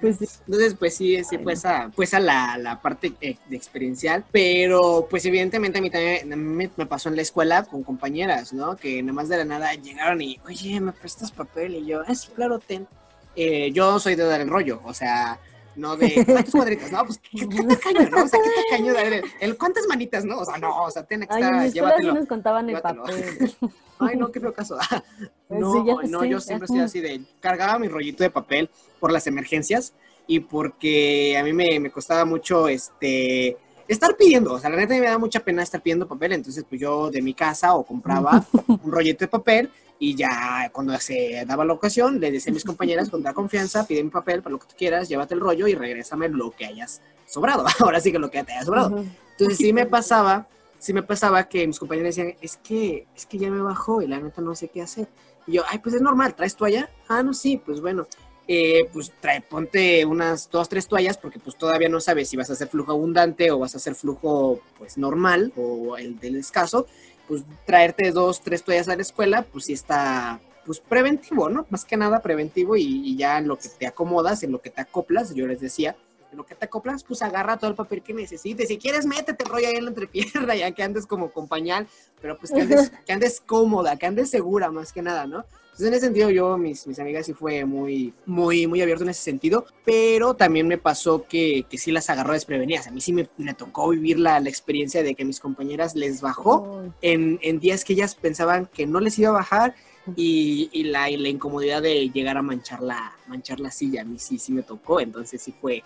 [0.00, 4.24] Pues Entonces, pues sí, sí, pues a, pues a la, la parte eh, de experiencial,
[4.30, 8.76] pero pues evidentemente a mí también me, me, pasó en la escuela con compañeras, ¿no?
[8.76, 11.76] Que nada más de la nada llegaron y, oye, ¿me prestas papel?
[11.76, 12.86] Y yo, ah, sí, claro, ten.
[13.34, 15.38] Eh, yo soy de dar el rollo, o sea,
[15.76, 18.24] no de cuántos cuadritos, no, pues qué, qué tacaño, ¿no?
[18.24, 20.38] O sea, qué tacaño de el, el, cuántas manitas, ¿no?
[20.38, 22.12] O sea, no, o sea, tiene que estar, Ay, en llévatelo.
[22.12, 23.54] Sí nos contaban el papel.
[23.98, 24.76] Ay, no, qué feo caso.
[25.48, 28.70] no, sí, no, sé, yo siempre estoy así de, cargaba mi rollito de papel
[29.00, 29.94] por las emergencias
[30.26, 33.56] y porque a mí me, me costaba mucho, este,
[33.88, 36.80] estar pidiendo, o sea, la neta me da mucha pena estar pidiendo papel, entonces pues
[36.80, 41.64] yo de mi casa o compraba un rollito de papel y ya cuando se daba
[41.64, 44.58] la ocasión, le decía a mis compañeras con toda confianza, pide mi papel para lo
[44.58, 47.64] que tú quieras, llévate el rollo y regrésame lo que hayas sobrado.
[47.78, 49.04] Ahora sí que lo que te haya sobrado.
[49.30, 50.48] Entonces sí me pasaba,
[50.80, 54.08] sí me pasaba que mis compañeras decían, es que, es que ya me bajó y
[54.08, 55.06] la neta no sé qué hacer.
[55.46, 56.90] Y yo, ay, pues es normal, ¿traes toalla?
[57.08, 58.06] Ah, no, sí, pues bueno.
[58.48, 62.50] Eh, pues trae, ponte unas dos, tres toallas porque pues todavía no sabes si vas
[62.50, 66.86] a hacer flujo abundante o vas a hacer flujo pues normal o el del escaso,
[67.28, 71.66] pues traerte dos, tres toallas a la escuela pues sí está pues preventivo, ¿no?
[71.70, 74.70] Más que nada preventivo y, y ya en lo que te acomodas, en lo que
[74.70, 75.96] te acoplas, yo les decía,
[76.32, 78.68] en lo que te acoplas, pues agarra todo el papel que necesites.
[78.68, 81.86] Si quieres, métete rollo ahí en la entrepierna, ya que andes como con pañal,
[82.20, 85.44] pero pues que andes, que andes cómoda, que andes segura más que nada, ¿no?
[85.72, 89.10] Entonces, en ese sentido, yo, mis, mis amigas sí fue muy, muy, muy abierto en
[89.10, 92.88] ese sentido, pero también me pasó que, que sí las agarró desprevenidas.
[92.88, 96.20] A mí sí me, me tocó vivir la, la, experiencia de que mis compañeras les
[96.20, 99.74] bajó en, en días que ellas pensaban que no les iba a bajar
[100.14, 104.02] y, y, la, y la incomodidad de llegar a manchar la, manchar la silla.
[104.02, 105.82] A mí sí, sí me tocó, entonces sí fue,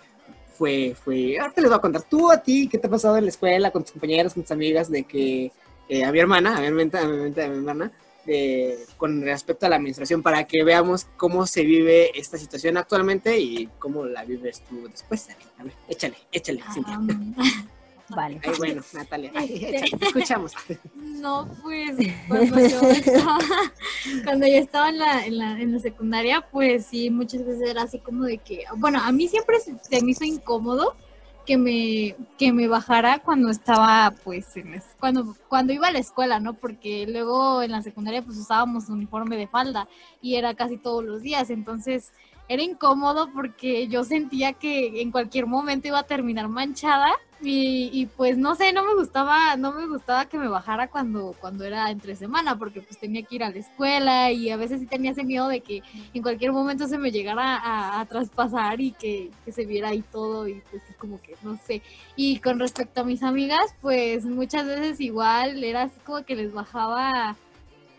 [0.57, 3.23] fue, fue, ahorita les voy a contar, tú a ti, ¿qué te ha pasado en
[3.23, 5.49] la escuela con tus compañeras, con tus amigas, de que
[5.87, 7.91] eh, a mi hermana, a mi, a mi, a mi, a mi hermana,
[8.27, 13.39] de, con respecto a la administración, para que veamos cómo se vive esta situación actualmente
[13.39, 15.29] y cómo la vives tú después.
[15.57, 16.99] A ver, échale, échale, um, Cintia.
[18.09, 18.39] Vale.
[18.41, 20.53] Ay, bueno, Natalia, ay, échale, te escuchamos.
[20.95, 21.97] No, pues
[22.27, 23.39] cuando yo estaba,
[24.23, 27.83] cuando yo estaba en la, en, la, en la secundaria, pues sí, muchas veces era
[27.83, 30.95] así como de que, bueno, a mí siempre se me hizo incómodo
[31.47, 36.41] que me, que me bajara cuando estaba, pues, en, cuando, cuando iba a la escuela,
[36.41, 36.53] ¿no?
[36.53, 39.87] Porque luego en la secundaria, pues, usábamos uniforme de falda
[40.21, 42.11] y era casi todos los días, entonces
[42.49, 48.07] era incómodo porque yo sentía que en cualquier momento iba a terminar manchada y, y,
[48.07, 51.91] pues no sé, no me gustaba, no me gustaba que me bajara cuando, cuando era
[51.91, 55.11] entre semana, porque pues tenía que ir a la escuela y a veces sí tenía
[55.11, 55.83] ese miedo de que
[56.13, 60.47] en cualquier momento se me llegara a, traspasar y que, que, se viera ahí todo
[60.47, 61.83] y pues como que no sé.
[62.15, 66.51] Y con respecto a mis amigas, pues muchas veces igual era así como que les
[66.51, 67.35] bajaba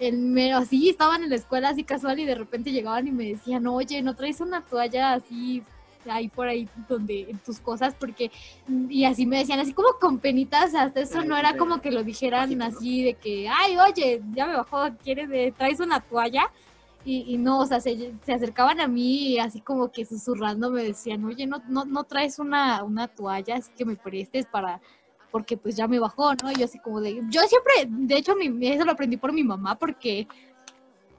[0.00, 3.24] el mero, así estaban en la escuela así casual y de repente llegaban y me
[3.26, 5.62] decían, oye, ¿no traes una toalla así
[6.08, 7.94] ahí por ahí donde tus cosas?
[7.94, 8.30] Porque,
[8.88, 11.90] y así me decían, así como con penitas, hasta eso ay, no era como que
[11.90, 16.50] lo dijeran así de que, ay, oye, ya me bajó, ¿quieres de, traes una toalla?
[17.04, 20.70] Y, y, no, o sea, se, se, acercaban a mí y así como que susurrando
[20.70, 24.80] me decían, oye, no, no, no traes una, una toalla, así que me prestes para,
[25.30, 26.52] porque pues ya me bajó, ¿no?
[26.52, 29.76] Yo así como de, yo siempre, de hecho, mi, eso lo aprendí por mi mamá
[29.78, 30.26] porque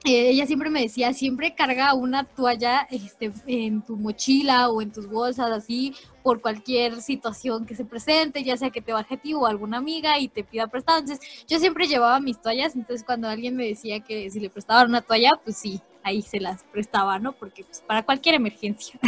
[0.04, 4.92] eh, ella siempre me decía, siempre carga una toalla este, en tu mochila o en
[4.92, 9.20] tus bolsas, así, por cualquier situación que se presente, ya sea que te baje a
[9.20, 11.00] ti o alguna amiga y te pida prestado.
[11.00, 14.88] Entonces, yo siempre llevaba mis toallas, entonces cuando alguien me decía que si le prestaban
[14.88, 17.32] una toalla, pues sí, ahí se las prestaba, ¿no?
[17.32, 18.98] Porque pues para cualquier emergencia.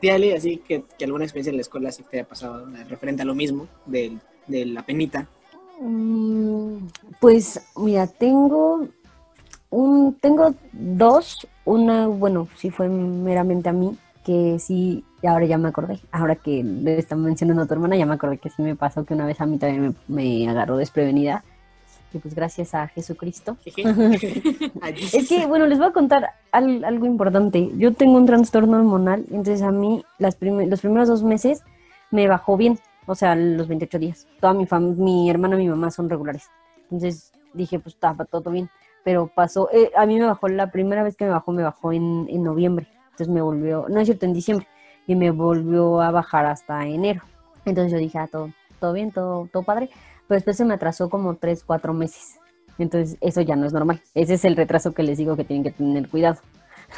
[0.00, 3.26] Tiali, así que, que, alguna experiencia en la escuela sí te haya pasado referente a
[3.26, 4.16] lo mismo, de,
[4.48, 5.28] de la penita.
[5.80, 6.86] Mm,
[7.20, 8.88] pues mira, tengo
[9.74, 15.68] un, tengo dos, una, bueno, sí fue meramente a mí, que sí, ahora ya me
[15.68, 18.76] acordé, ahora que le están mencionando a tu hermana, ya me acordé que sí me
[18.76, 21.44] pasó que una vez a mí también me, me agarró desprevenida
[22.14, 23.56] que pues gracias a Jesucristo.
[23.66, 27.72] es que, bueno, les voy a contar al, algo importante.
[27.76, 31.64] Yo tengo un trastorno hormonal, entonces a mí las prim los primeros dos meses
[32.12, 34.28] me bajó bien, o sea, los 28 días.
[34.40, 34.66] Toda mi
[34.96, 36.44] mi hermana y mi mamá son regulares.
[36.84, 38.70] Entonces dije, pues estaba todo bien.
[39.04, 41.92] Pero pasó, eh, a mí me bajó, la primera vez que me bajó, me bajó
[41.92, 42.88] en, en noviembre.
[43.10, 44.66] Entonces me volvió, no es cierto, en diciembre.
[45.06, 47.22] Y me volvió a bajar hasta enero.
[47.64, 48.50] Entonces yo dije, ah, todo,
[48.80, 49.90] todo bien, todo, todo padre
[50.26, 52.38] pero después se me atrasó como tres, cuatro meses.
[52.78, 54.02] Entonces, eso ya no es normal.
[54.14, 56.38] Ese es el retraso que les digo que tienen que tener cuidado.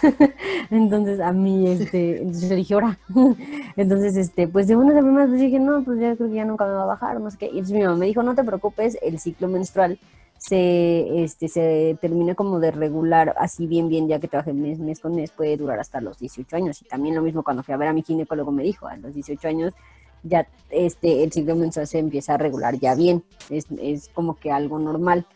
[0.71, 2.99] entonces, a mí, este, entonces yo dije, ahora.
[3.77, 6.45] entonces, este, pues de una de primeras pues dije, no, pues ya creo que ya
[6.45, 7.47] nunca me va a bajar, no sé qué.
[7.47, 9.99] Y entonces mi mamá me dijo, no te preocupes, el ciclo menstrual
[10.47, 15.17] se, este, se termina como de regular así bien, bien, ya que trabaje mes, con
[15.17, 16.83] mes, puede durar hasta los 18 años.
[16.83, 19.13] Y también lo mismo cuando fui a ver a mi ginecólogo me dijo, a los
[19.13, 19.75] 18 años
[20.23, 24.53] ya este, el ciclo menstrual se empieza a regular ya bien, es, es como que
[24.53, 25.27] algo normal,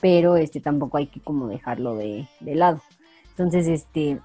[0.00, 2.82] pero este, tampoco hay que como dejarlo de, de lado.
[3.30, 4.20] Entonces, este,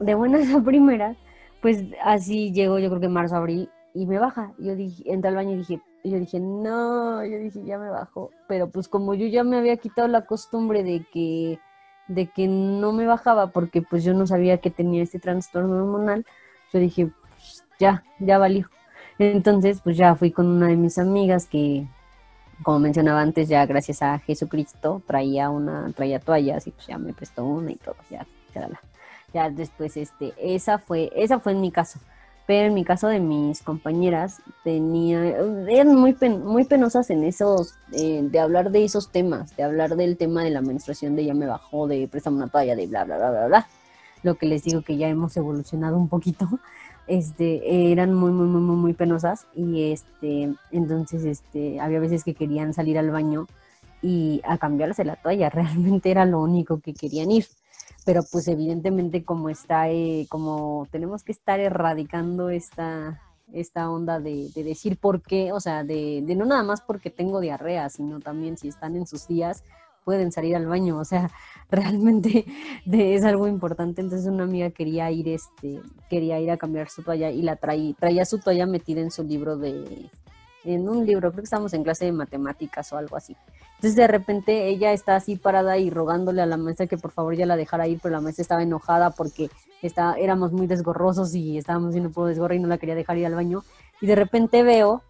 [0.00, 1.18] de buenas a primeras,
[1.60, 4.52] pues así llegó yo creo que marzo, abril, y me baja.
[4.58, 7.88] Yo dije, entré al baño y dije, y yo dije, no, yo dije, ya me
[7.88, 8.30] bajo.
[8.48, 11.58] Pero pues como yo ya me había quitado la costumbre de que,
[12.08, 16.26] de que no me bajaba, porque pues yo no sabía que tenía este trastorno hormonal,
[16.72, 18.68] yo dije, pues, ya, ya valió.
[19.18, 21.86] Entonces, pues ya fui con una de mis amigas que,
[22.64, 27.12] como mencionaba antes, ya gracias a Jesucristo traía una, traía toallas y pues ya me
[27.12, 28.68] prestó una y todo, ya, ya,
[29.32, 32.00] ya después, este, esa fue, esa fue en mi caso.
[32.46, 35.24] Pero en mi caso de mis compañeras, tenía,
[35.68, 36.14] eran muy,
[36.44, 40.50] muy penosas en esos, eh, de hablar de esos temas, de hablar del tema de
[40.50, 43.46] la menstruación, de ya me bajó, de préstame una toalla, de bla, bla, bla, bla,
[43.46, 43.68] bla.
[44.22, 46.48] Lo que les digo que ya hemos evolucionado un poquito.
[47.06, 52.32] Este, eran muy, muy, muy, muy, muy penosas y este, entonces, este, había veces que
[52.32, 53.46] querían salir al baño
[54.00, 57.44] y a cambiarse la toalla, realmente era lo único que querían ir
[58.04, 63.20] pero pues evidentemente como está, eh, como tenemos que estar erradicando esta,
[63.52, 67.88] esta onda de, decir por qué, o sea, de, no nada más porque tengo diarrea,
[67.88, 69.64] sino también si están en sus días
[70.04, 71.30] pueden salir al baño, o sea,
[71.70, 72.44] realmente
[72.84, 74.02] es algo importante.
[74.02, 75.80] Entonces una amiga quería ir, este,
[76.10, 79.24] quería ir a cambiar su toalla y la traía, traía su toalla metida en su
[79.24, 80.10] libro de,
[80.64, 83.36] en un libro, creo que estábamos en clase de matemáticas o algo así.
[83.76, 87.34] Entonces de repente ella está así parada y rogándole a la maestra que por favor
[87.36, 89.50] ya la dejara ir, pero la maestra estaba enojada porque
[89.82, 93.26] está, éramos muy desgorrosos y estábamos haciendo puro desgorro y no la quería dejar ir
[93.26, 93.62] al baño.
[94.00, 95.02] Y de repente veo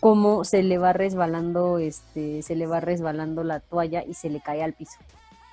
[0.00, 4.40] cómo se le va resbalando, este, se le va resbalando la toalla y se le
[4.40, 4.98] cae al piso.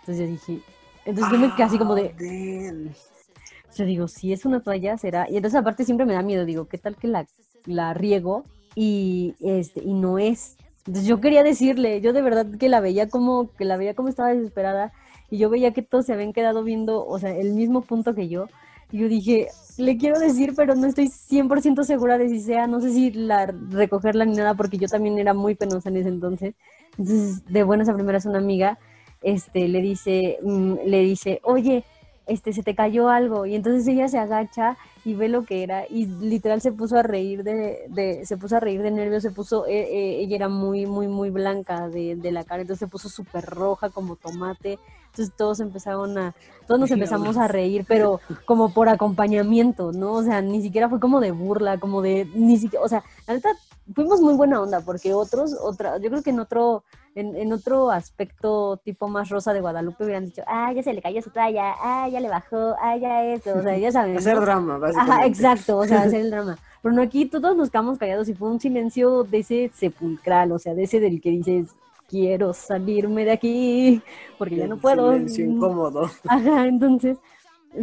[0.02, 0.64] Entonces yo dije,
[1.06, 2.14] entonces yo me quedé así como de...
[2.20, 5.30] Ah, yo digo, si es una toalla, será.
[5.30, 7.28] Y entonces aparte siempre me da miedo, digo, ¿qué tal que la,
[7.66, 8.44] la riego
[8.76, 10.58] y, este, y no es?
[10.80, 14.10] Entonces yo quería decirle, yo de verdad que la veía como, que la veía como
[14.10, 14.92] estaba desesperada
[15.30, 18.28] y yo veía que todos se habían quedado viendo, o sea, el mismo punto que
[18.28, 18.48] yo.
[18.92, 19.48] Y yo dije,
[19.78, 23.46] le quiero decir, pero no estoy 100% segura de si sea, no sé si la
[23.46, 26.56] recogerla ni nada, porque yo también era muy penosa en ese entonces.
[26.98, 28.80] Entonces, de buenas a primeras una amiga
[29.22, 31.84] este, le dice, mm, le dice, oye,
[32.30, 33.46] este, se te cayó algo.
[33.46, 37.04] Y entonces ella se agacha y ve lo que era y literal se puso a
[37.04, 40.50] reír de, de se puso a reír de nervios, se puso, eh, eh, ella era
[40.50, 44.78] muy, muy, muy blanca de, de la cara, entonces se puso súper roja como tomate,
[45.06, 46.36] entonces todos empezaron a,
[46.68, 50.14] todos nos empezamos a reír, pero como por acompañamiento, ¿no?
[50.14, 53.34] O sea, ni siquiera fue como de burla, como de, ni siquiera, o sea, la
[53.34, 53.50] neta,
[53.94, 56.84] fuimos muy buena onda, porque otros, otra, yo creo que en otro,
[57.20, 61.02] en, en, otro aspecto tipo más rosa de Guadalupe hubieran dicho, ah, ya se le
[61.02, 64.18] cayó su toalla, ah, ya le bajó, ah, ya esto, o sea, ya saben.
[64.18, 65.14] hacer drama, básicamente.
[65.14, 66.58] Ajá, exacto, o sea, hacer el drama.
[66.82, 70.60] Pero no, aquí todos nos quedamos callados y fue un silencio de ese sepulcral, o
[70.60, 71.76] sea, de ese del que dices,
[72.08, 74.02] quiero salirme de aquí,
[74.38, 75.14] porque ya no puedo.
[75.14, 76.10] Silencio incómodo.
[76.28, 77.18] Ajá, entonces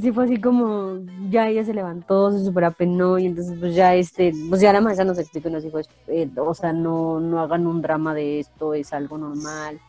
[0.01, 0.99] sí fue así como,
[1.31, 4.81] ya ella se levantó, se super apenó y entonces pues ya este, pues ya la
[4.81, 5.79] maestra nos explicó y nos dijo,
[6.09, 9.81] eh, o sea, no, no hagan un drama de esto, es algo normal,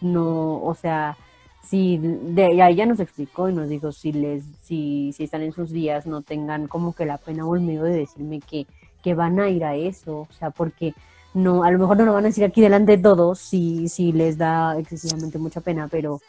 [0.00, 1.16] no, o sea,
[1.62, 5.52] si de ahí ella nos explicó y nos dijo si les, si, si están en
[5.52, 8.66] sus días, no tengan como que la pena o el miedo de decirme que,
[9.02, 10.94] que van a ir a eso, o sea, porque
[11.32, 14.12] no, a lo mejor no lo van a decir aquí delante de todos si, si
[14.12, 16.20] les da excesivamente mucha pena, pero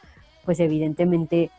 [0.46, 1.52] pues evidentemente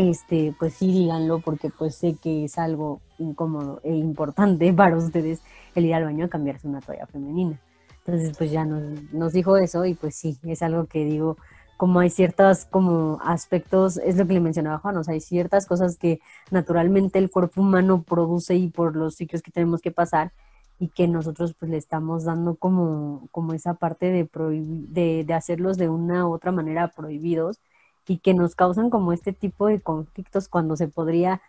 [0.00, 5.42] este, pues sí díganlo porque pues sé que es algo incómodo e importante para ustedes
[5.74, 7.60] el ir al baño a cambiarse una toalla femenina.
[7.98, 8.82] Entonces pues ya nos,
[9.12, 11.36] nos dijo eso y pues sí, es algo que digo,
[11.76, 15.66] como hay ciertos como aspectos, es lo que le mencionaba Juan, o sea, hay ciertas
[15.66, 16.20] cosas que
[16.50, 20.32] naturalmente el cuerpo humano produce y por los ciclos que tenemos que pasar
[20.78, 24.28] y que nosotros pues le estamos dando como, como esa parte de,
[24.88, 27.60] de, de hacerlos de una u otra manera prohibidos
[28.06, 31.40] y que nos causan como este tipo de conflictos cuando se podría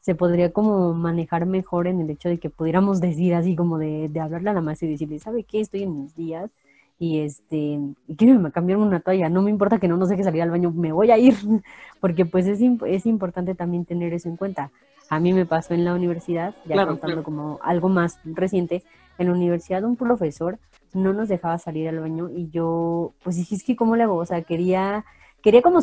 [0.00, 4.08] se podría como manejar mejor en el hecho de que pudiéramos decir así como de,
[4.08, 5.60] de hablarle a la más y decirle, ¿sabe qué?
[5.60, 6.50] Estoy en mis días
[6.98, 10.42] y este, y quiero cambiarme una toalla, no me importa que no nos deje salir
[10.42, 11.34] al baño, me voy a ir,
[12.00, 14.70] porque pues es, es importante también tener eso en cuenta.
[15.08, 18.84] A mí me pasó en la universidad, ya contando como algo más reciente,
[19.18, 20.58] en la universidad un profesor
[20.92, 24.16] no nos dejaba salir al baño y yo, pues dije, es que ¿cómo le hago?
[24.16, 25.04] O sea, quería
[25.42, 25.80] quería como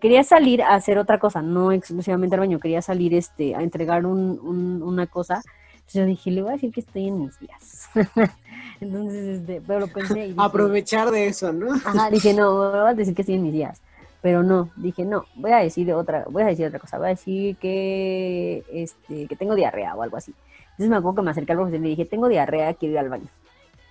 [0.00, 4.06] quería salir a hacer otra cosa, no exclusivamente al baño, quería salir este a entregar
[4.06, 5.42] un, una cosa.
[5.88, 7.88] Entonces yo dije, le voy a decir que estoy en mis días.
[8.80, 10.34] Entonces, este, pero lo pensé.
[10.36, 11.72] Aprovechar de eso, ¿no?
[11.72, 13.80] Ajá, dije, no, voy a decir que estoy en mis días.
[14.20, 17.10] Pero no, dije, no, voy a decir otra, voy a decir otra cosa, voy a
[17.10, 20.34] decir que este, que tengo diarrea o algo así.
[20.72, 22.98] Entonces me acuerdo que me acerqué al profesor y le dije, tengo diarrea, quiero ir
[22.98, 23.28] al baño.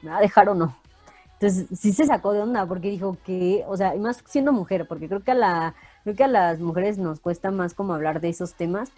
[0.02, 0.76] ¿Me va a dejar o no?
[1.40, 4.88] Entonces, sí se sacó de onda porque dijo que, o sea, y más siendo mujer,
[4.88, 8.22] porque creo que a la creo que a las mujeres nos cuesta más como hablar
[8.22, 8.90] de esos temas,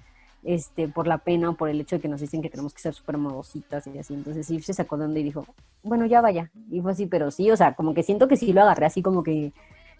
[0.43, 2.81] este, por la pena o por el hecho de que nos dicen que tenemos que
[2.81, 4.13] ser súper modositas y así.
[4.13, 5.45] Entonces sí se sacó de onda y dijo,
[5.83, 6.49] bueno, ya vaya.
[6.71, 9.01] Y fue así, pero sí, o sea, como que siento que sí lo agarré así
[9.01, 9.51] como que,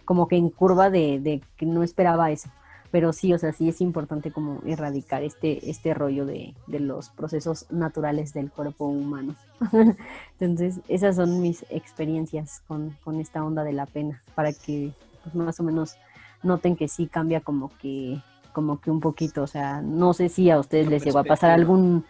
[0.06, 2.50] como que en curva de, de que no esperaba eso
[2.92, 7.10] pero sí, o sea, sí es importante como erradicar este, este rollo de, de los
[7.10, 9.36] procesos naturales del cuerpo humano.
[10.40, 14.92] Entonces, esas son mis experiencias con, con, esta onda de la pena, para que
[15.24, 15.98] pues, más o menos
[16.42, 18.22] noten que sí cambia como que,
[18.54, 21.52] como que un poquito, o sea, no sé si a ustedes les llegó a pasar
[21.52, 22.06] algún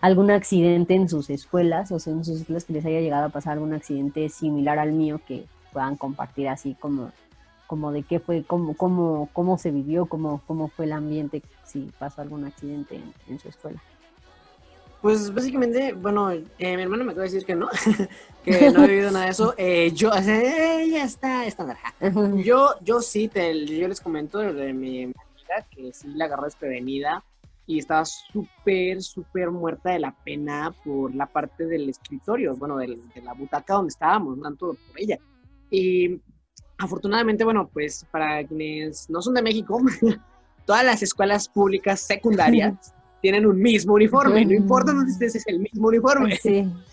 [0.00, 3.30] algún accidente en sus escuelas, o sea, en sus escuelas que les haya llegado a
[3.30, 7.10] pasar algún accidente similar al mío que puedan compartir así como,
[7.74, 11.90] como de qué fue, cómo, cómo, cómo se vivió, cómo, cómo fue el ambiente si
[11.98, 13.82] pasó algún accidente en, su escuela.
[15.02, 17.68] Pues básicamente, bueno, eh, mi hermano me acaba de decir que no,
[18.44, 19.54] que no he vivido nada de eso.
[19.56, 21.76] Eh, yo, eh, ya está, está.
[22.44, 27.24] Yo, yo sí, te, yo les comento de mi amiga que sí la agarró desprevenida
[27.66, 32.96] y estaba súper, súper muerta de la pena por la parte del escritorio, bueno, de
[33.20, 35.18] la butaca donde estábamos, tanto por ella.
[35.72, 36.20] Y
[36.78, 39.80] afortunadamente, bueno, pues para quienes no son de México,
[40.66, 45.60] todas las escuelas públicas secundarias tienen un mismo uniforme, no importa dónde estés, es el
[45.60, 46.38] mismo uniforme.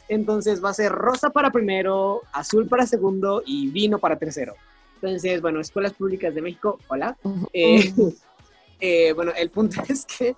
[0.07, 4.53] Entonces va a ser rosa para primero, azul para segundo y vino para tercero.
[4.95, 7.17] Entonces, bueno, escuelas públicas de México, hola.
[7.51, 7.91] Eh,
[8.79, 10.35] eh, bueno, el punto es que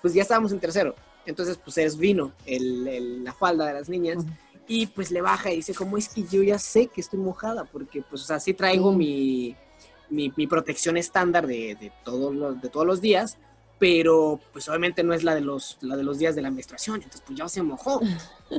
[0.00, 0.94] pues ya estábamos en tercero.
[1.26, 4.24] Entonces, pues es vino el, la falda de las niñas.
[4.66, 7.64] Y pues le baja y dice, ¿cómo es que yo ya sé que estoy mojada?
[7.64, 9.56] Porque pues, o sea, sí traigo mi,
[10.08, 13.36] mi, protección estándar de, de, todos los, de todos los días,
[13.78, 16.96] pero pues obviamente no es la de los, la de los días de la menstruación.
[16.96, 18.00] Entonces, pues ya se mojó.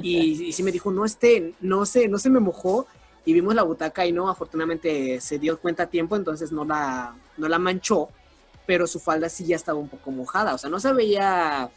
[0.01, 2.85] Y, y sí me dijo, no esté, no sé, no se me mojó.
[3.23, 7.15] Y vimos la butaca y no, afortunadamente se dio cuenta a tiempo, entonces no la,
[7.37, 8.09] no la manchó
[8.65, 11.69] pero su falda sí ya estaba un poco mojada, o sea, no se veía,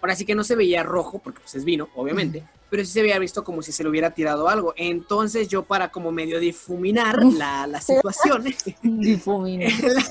[0.00, 3.00] ahora sí que no se veía rojo, porque pues es vino, obviamente, pero sí se
[3.00, 4.72] había visto como si se le hubiera tirado algo.
[4.76, 8.44] Entonces yo para como medio difuminar la, la situación,
[8.82, 9.70] difuminar.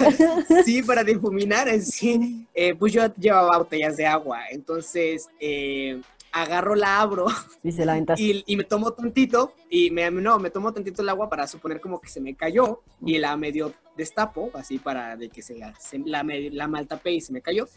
[0.66, 5.28] sí, para difuminar, sí, eh, pues yo llevaba botellas de agua, entonces...
[5.40, 7.26] Eh, agarro, la abro
[7.64, 11.10] y, se la y, y, me tomo tantito y me, no, me tomo tantito el
[11.10, 15.30] agua para suponer como que se me cayó y la medio destapo, así para de
[15.30, 15.74] que se, la,
[16.24, 17.68] la mal tapé y se me cayó.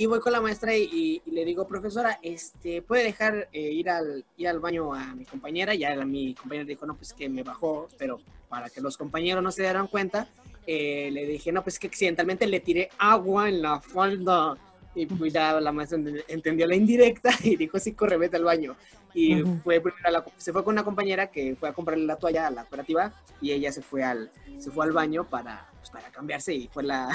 [0.00, 4.24] Y voy con la maestra y, le digo, profesora, este, ¿puede dejar eh, ir, al,
[4.36, 5.74] ir al baño a mi compañera?
[5.74, 9.50] Ya mi compañera dijo, no, pues que me bajó, pero para que los compañeros no
[9.50, 10.28] se dieran cuenta,
[10.68, 14.56] eh, le dije, no, pues que accidentalmente le tiré agua en la falda.
[14.94, 18.76] Y pues ya la maestra entendió la indirecta y dijo, sí, corre, vete al baño.
[19.14, 22.50] Y fue primero se fue con una compañera que fue a comprarle la toalla a
[22.52, 26.54] la operativa y ella se fue al, se fue al baño para, pues, para cambiarse
[26.54, 27.10] y fue la,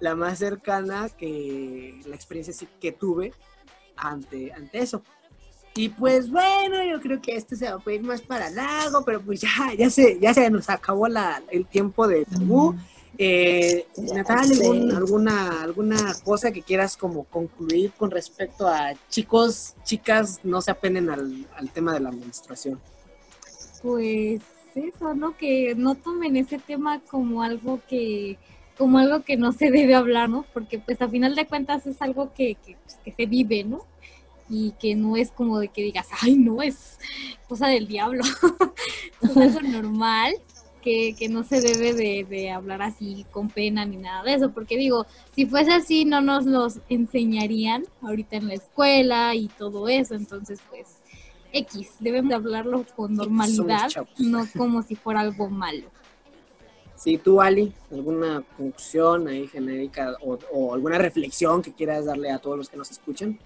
[0.00, 3.32] la más cercana que la experiencia que tuve
[3.96, 5.02] ante, ante eso.
[5.74, 9.20] Y pues bueno, yo creo que este se va a ir más para largo, pero
[9.20, 9.48] pues ya,
[9.78, 12.74] ya se, ya se nos acabó la, el tiempo de tabú.
[13.18, 20.60] Eh, Natalia, alguna, ¿alguna cosa que quieras como concluir con respecto a chicos, chicas, no
[20.62, 22.80] se apenen al, al tema de la menstruación?
[23.82, 24.40] Pues
[24.74, 25.36] eso, ¿no?
[25.36, 28.38] Que no tomen ese tema como algo que
[28.80, 30.46] como algo que no se debe hablar, ¿no?
[30.54, 33.82] Porque pues a final de cuentas es algo que, que, pues, que se vive, ¿no?
[34.48, 36.98] Y que no es como de que digas, ay, no, es
[37.46, 38.24] cosa del diablo.
[39.20, 40.32] es algo normal
[40.80, 44.50] que, que, no se debe de, de, hablar así con pena ni nada de eso,
[44.50, 49.88] porque digo, si fuese así no nos los enseñarían ahorita en la escuela y todo
[49.88, 50.86] eso, entonces pues
[51.52, 55.90] X, debemos hablarlo con normalidad, no como si fuera algo malo.
[57.00, 60.16] Sí, tú, Ali, ¿alguna conclusión ahí genérica
[60.52, 63.38] o, alguna reflexión que quieras darle a todos los que nos escuchan?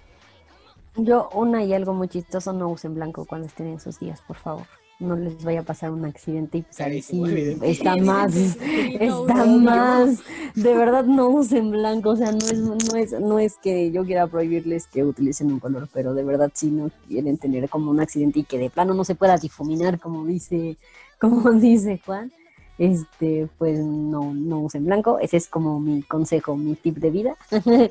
[0.96, 4.36] Yo, una y algo muy chistoso, no usen blanco cuando estén en sus días, por
[4.38, 4.64] favor.
[4.98, 7.22] No les vaya a pasar un accidente y pues ahí sí
[7.62, 10.18] está más, está más,
[10.56, 14.04] de verdad no usen blanco, o sea, no es, no es, no es que yo
[14.04, 18.00] quiera prohibirles que utilicen un color, pero de verdad si no quieren tener como un
[18.00, 20.76] accidente y que de plano no se pueda difuminar, como dice,
[21.20, 22.32] como dice Juan,
[22.78, 27.36] este, pues no, no usen blanco, ese es como mi consejo, mi tip de vida.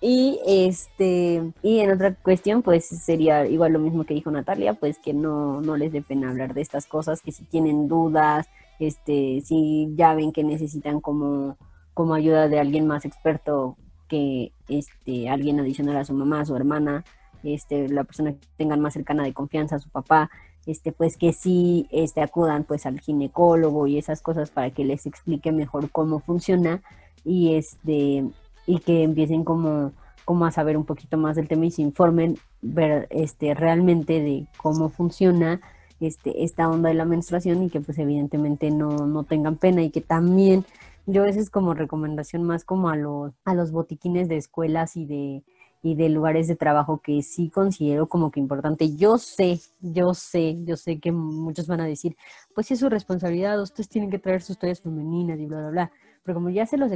[0.00, 4.98] y este, y en otra cuestión, pues sería igual lo mismo que dijo Natalia, pues
[4.98, 8.46] que no, no les dé pena hablar de estas cosas, que si tienen dudas,
[8.78, 11.56] este, si ya ven que necesitan como,
[11.94, 13.76] como ayuda de alguien más experto
[14.08, 17.04] que este, alguien adicional a su mamá, a su hermana,
[17.44, 20.30] este, la persona que tengan más cercana de confianza, a su papá,
[20.66, 25.06] este, pues que sí este, acudan pues al ginecólogo y esas cosas para que les
[25.06, 26.82] explique mejor cómo funciona
[27.24, 28.24] y este
[28.66, 29.92] y que empiecen como,
[30.24, 34.46] como a saber un poquito más del tema y se informen ver, este, realmente de
[34.56, 35.60] cómo funciona
[36.00, 39.90] este, esta onda de la menstruación y que pues evidentemente no, no tengan pena y
[39.90, 40.64] que también
[41.06, 45.04] yo a veces como recomendación más como a los, a los botiquines de escuelas y
[45.04, 45.42] de,
[45.84, 48.96] y de lugares de trabajo que sí considero como que importante.
[48.96, 52.16] Yo sé, yo sé, yo sé que muchos van a decir,
[52.54, 55.92] pues es su responsabilidad, ustedes tienen que traer sus toallas femeninas y bla, bla, bla.
[56.22, 56.90] Pero como ya se los,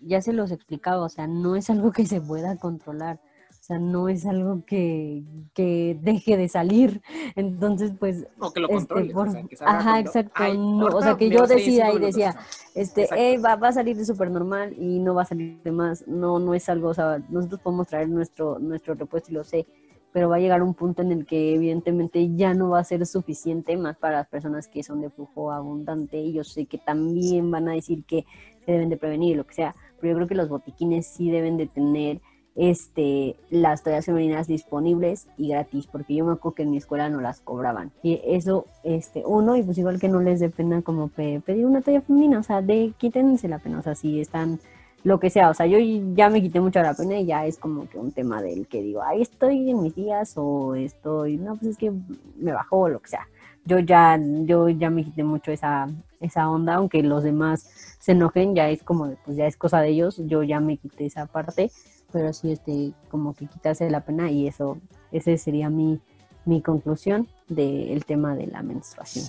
[0.00, 3.20] ya se los explicaba, o sea, no es algo que se pueda controlar.
[3.60, 7.02] O sea, no es algo que, que deje de salir.
[7.36, 8.26] Entonces, pues...
[8.38, 9.12] O que lo este, controle.
[9.12, 10.32] por- o sea, que salga ajá, exacto.
[10.34, 12.34] Ay, no, o sea, que yo decida y decía,
[12.74, 13.22] este, Exacto.
[13.22, 16.08] "Ey, va, va a salir de súper normal y no va a salir de más.
[16.08, 19.66] No, no es algo, o sea, nosotros podemos traer nuestro, nuestro repuesto y lo sé,
[20.10, 23.04] pero va a llegar un punto en el que evidentemente ya no va a ser
[23.06, 27.50] suficiente más para las personas que son de flujo abundante y yo sé que también
[27.50, 28.24] van a decir que
[28.64, 31.56] se deben de prevenir, lo que sea, pero yo creo que los botiquines sí deben
[31.58, 32.20] de tener
[32.56, 37.08] este, las toallas femeninas disponibles y gratis, porque yo me acuerdo que en mi escuela
[37.08, 37.92] no las cobraban.
[38.02, 41.66] Y eso, este, uno, y pues igual que no les dé pena como pe- pedir
[41.66, 44.60] una toalla femenina, o sea, de quítense la pena, o sea, si están
[45.02, 45.78] lo que sea, o sea, yo
[46.14, 48.82] ya me quité mucho la pena y ya es como que un tema del que
[48.82, 51.90] digo, ahí estoy en mis días o estoy, no, pues es que
[52.36, 53.26] me bajó o lo que sea.
[53.64, 55.88] Yo ya, yo ya me quité mucho esa,
[56.20, 59.88] esa onda, aunque los demás se enojen, ya es como, pues ya es cosa de
[59.90, 61.70] ellos, yo ya me quité esa parte,
[62.12, 64.78] pero sí, este, como que quitarse la pena y eso,
[65.12, 66.00] ese sería mi,
[66.44, 69.26] mi conclusión del tema de la menstruación,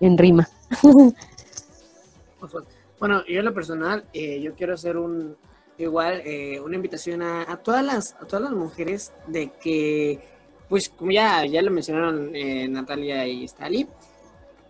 [0.00, 0.48] en rima.
[2.98, 5.36] Bueno, yo en lo personal, eh, yo quiero hacer un
[5.78, 10.20] igual eh, una invitación a, a todas las a todas las mujeres de que,
[10.68, 13.88] pues como ya, ya lo mencionaron eh, Natalia y Stali,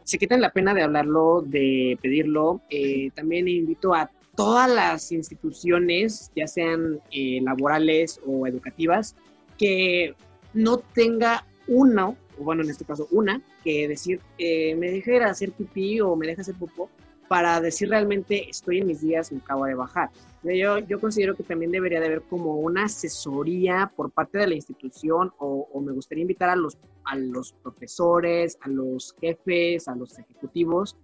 [0.04, 2.62] se quiten la pena de hablarlo, de pedirlo.
[2.70, 9.14] Eh, también invito a todas las instituciones, ya sean eh, laborales o educativas,
[9.58, 10.14] que
[10.54, 15.22] no tenga uno, o bueno, en este caso una, que decir, eh, me deja ir
[15.22, 16.88] a hacer pipí o me deja hacer popó,
[17.28, 20.10] para decir realmente estoy en mis días, me acabo de bajar.
[20.42, 24.54] Yo, yo considero que también debería de haber como una asesoría por parte de la
[24.54, 29.94] institución o, o me gustaría invitar a los, a los profesores, a los jefes, a
[29.94, 30.96] los ejecutivos,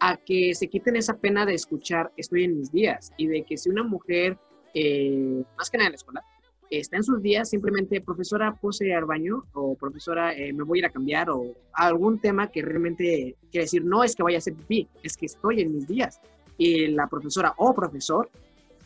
[0.00, 3.56] a que se quiten esa pena de escuchar estoy en mis días y de que
[3.56, 4.38] si una mujer,
[4.74, 6.24] eh, más que nada en la escuela,
[6.70, 10.80] está en sus días, simplemente, profesora, puse al baño o profesora, eh, me voy a
[10.80, 14.38] ir a cambiar o algún tema que realmente quiere decir, no es que vaya a
[14.38, 16.20] hacer pipí, es que estoy en mis días.
[16.58, 18.28] Y la profesora o profesor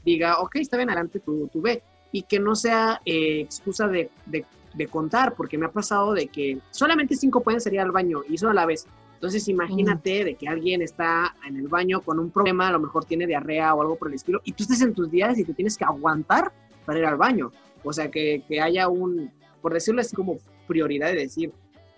[0.05, 1.83] diga, ok, está bien, adelante, tú, tú ve.
[2.13, 4.45] Y que no sea eh, excusa de, de,
[4.75, 8.35] de, contar, porque me ha pasado de que solamente cinco pueden salir al baño y
[8.35, 8.87] eso a la vez.
[9.21, 13.05] Entonces imagínate de que alguien está en el baño con un problema, a lo mejor
[13.05, 15.53] tiene diarrea o algo por el estilo, y tú estás en tus días y te
[15.53, 16.51] tienes que aguantar
[16.87, 17.53] para ir al baño.
[17.85, 21.53] O sea, que, que haya un, por decirlo así como prioridad de decir,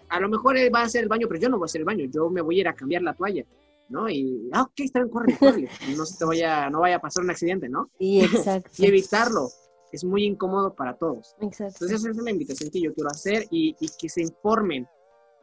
[0.08, 1.82] a lo mejor él va a hacer el baño, pero yo no voy a hacer
[1.82, 3.44] el baño, yo me voy a ir a cambiar la toalla,
[3.88, 4.10] ¿no?
[4.10, 7.22] Y, ah, ok, está bien, corre, corre, no se te vaya, no vaya a pasar
[7.22, 7.88] un accidente, ¿no?
[8.00, 8.68] Sí, exacto.
[8.78, 9.48] y evitarlo,
[9.92, 11.36] es muy incómodo para todos.
[11.40, 11.84] Exacto.
[11.84, 14.88] Entonces esa es la invitación que yo quiero hacer y, y que se informen,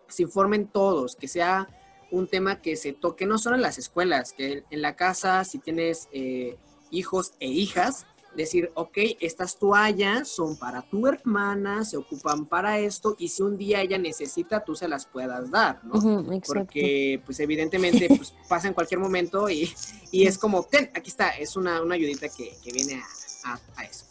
[0.09, 1.67] se informen todos, que sea
[2.11, 5.59] un tema que se toque no solo en las escuelas, que en la casa, si
[5.59, 6.57] tienes eh,
[6.91, 8.05] hijos e hijas,
[8.35, 13.57] decir, ok, estas toallas son para tu hermana, se ocupan para esto, y si un
[13.57, 15.95] día ella necesita, tú se las puedas dar, ¿no?
[15.95, 19.71] Uh -huh, Porque, pues, evidentemente, pues, pasa en cualquier momento y,
[20.11, 23.01] y es como, ten, aquí está, es una, una ayudita que, que viene
[23.43, 24.05] a, a, a, eso.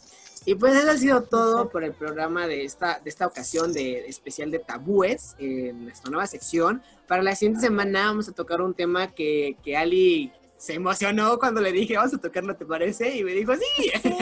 [0.49, 4.07] Y pues eso ha sido todo por el programa de esta, de esta ocasión de,
[4.07, 6.81] especial de tabúes en nuestra nueva sección.
[7.07, 11.61] Para la siguiente semana vamos a tocar un tema que, que Ali se emocionó cuando
[11.61, 13.15] le dije, vamos a tocarlo, ¿te parece?
[13.15, 13.91] Y me dijo, sí.
[14.01, 14.13] sí.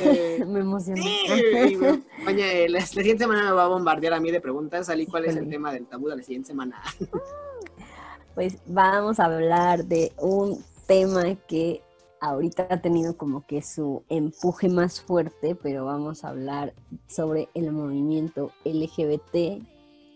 [0.00, 1.02] eh, me emocionó.
[1.02, 1.18] Sí.
[1.72, 4.88] Y me, oye, la, la, siguiente semana me va a bombardear a mí de preguntas.
[4.88, 6.82] Ali, ¿cuál es el tema del tabú de la siguiente semana?
[8.34, 11.82] Pues vamos a hablar de un tema que
[12.20, 16.74] ahorita ha tenido como que su empuje más fuerte, pero vamos a hablar
[17.06, 19.62] sobre el movimiento LGBT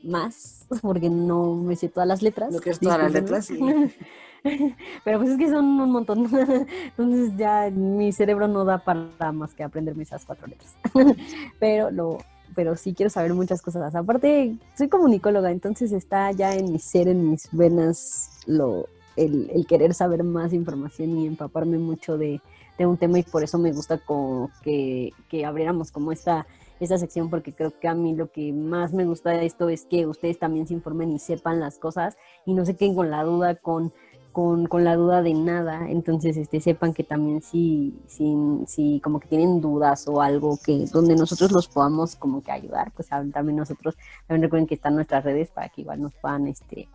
[0.03, 2.53] más, porque no me sé todas las letras.
[2.53, 3.59] No que es todas las letras, sí.
[5.05, 6.24] Pero pues es que son un montón.
[6.84, 10.74] Entonces ya mi cerebro no da para más que aprenderme esas cuatro letras.
[11.61, 12.18] Pero lo,
[12.55, 13.94] pero sí quiero saber muchas cosas.
[13.94, 19.67] Aparte, soy comunicóloga, entonces está ya en mi ser, en mis venas, lo, el, el
[19.67, 22.41] querer saber más información y empaparme mucho de,
[22.79, 26.49] un tema y por eso me gusta como que, que abriéramos como esta,
[26.80, 29.84] esta sección porque creo que a mí lo que más me gusta de esto es
[29.84, 33.22] que ustedes también se informen y sepan las cosas y no se queden con la
[33.22, 33.93] duda, con
[34.33, 38.34] con, con, la duda de nada, entonces este, sepan que también si, si,
[38.67, 42.93] si como que tienen dudas o algo que donde nosotros los podamos como que ayudar,
[42.93, 43.95] pues también nosotros,
[44.26, 46.89] también recuerden que están nuestras redes para que igual nos puedan este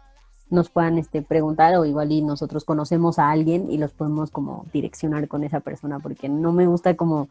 [0.50, 4.66] nos puedan este preguntar o igual y nosotros conocemos a alguien y los podemos como
[4.72, 7.28] direccionar con esa persona porque no me gusta como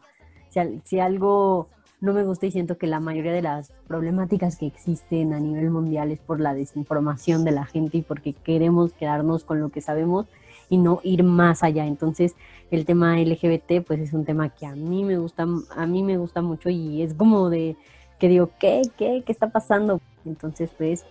[0.49, 1.67] si, si algo
[1.99, 5.71] no me gusta y siento que la mayoría de las problemáticas que existen a nivel
[5.71, 9.81] mundial es por la desinformación de la gente y porque queremos quedarnos con lo que
[9.81, 10.27] sabemos
[10.69, 11.87] y no ir más allá.
[11.87, 12.35] Entonces,
[12.69, 16.17] el tema LGBT pues es un tema que a mí me gusta a mí me
[16.17, 17.77] gusta mucho y es como de
[18.19, 18.81] que digo, ¿qué?
[18.97, 19.23] ¿Qué?
[19.25, 20.01] ¿Qué está pasando?
[20.25, 21.05] Entonces, pues,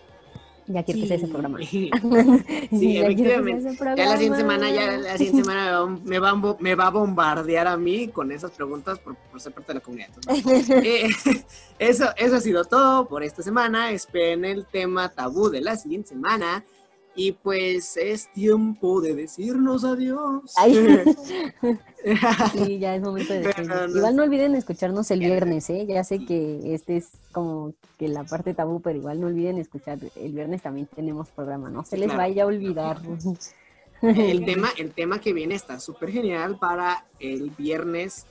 [0.68, 1.58] ya quiero que sea ese programa.
[1.58, 1.90] Sí,
[2.70, 3.76] efectivamente.
[3.96, 7.76] Ya la siguiente semana, ya la siguiente semana me va, me va a bombardear a
[7.76, 10.08] mí con esas preguntas por, por ser parte de la comunidad.
[10.28, 11.08] Entonces, eh,
[11.78, 13.90] eso, eso ha sido todo por esta semana.
[13.90, 16.64] Esperen el tema tabú de la siguiente semana.
[17.18, 20.52] Y pues es tiempo de decirnos adiós.
[22.52, 25.86] Sí, ya es momento de no- Igual no olviden escucharnos el viernes, ¿eh?
[25.88, 29.98] Ya sé que este es como que la parte tabú, pero igual no olviden escuchar.
[30.14, 32.18] El viernes también tenemos programa, no se les Claro.
[32.18, 33.00] vaya a olvidar.
[34.02, 38.26] El tema, el tema que viene está súper genial para el viernes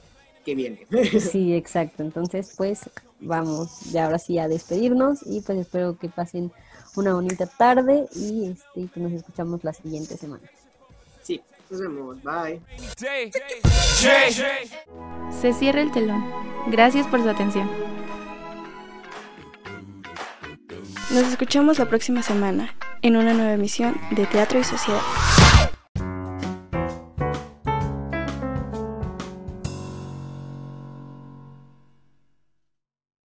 [0.45, 0.88] que viene.
[1.20, 2.03] Sí, exacto.
[2.03, 2.90] Entonces, pues
[3.20, 6.52] vamos ya ahora sí a despedirnos y pues espero que pasen
[6.96, 10.44] una bonita tarde y este nos escuchamos la siguiente semana.
[11.24, 12.18] Sí, nos vemos.
[12.24, 12.62] Bye.
[15.32, 16.24] Se cierra el telón.
[16.68, 17.70] Gracias por su atención.
[21.12, 25.02] Nos escuchamos la próxima semana en una nueva emisión de Teatro y Sociedad.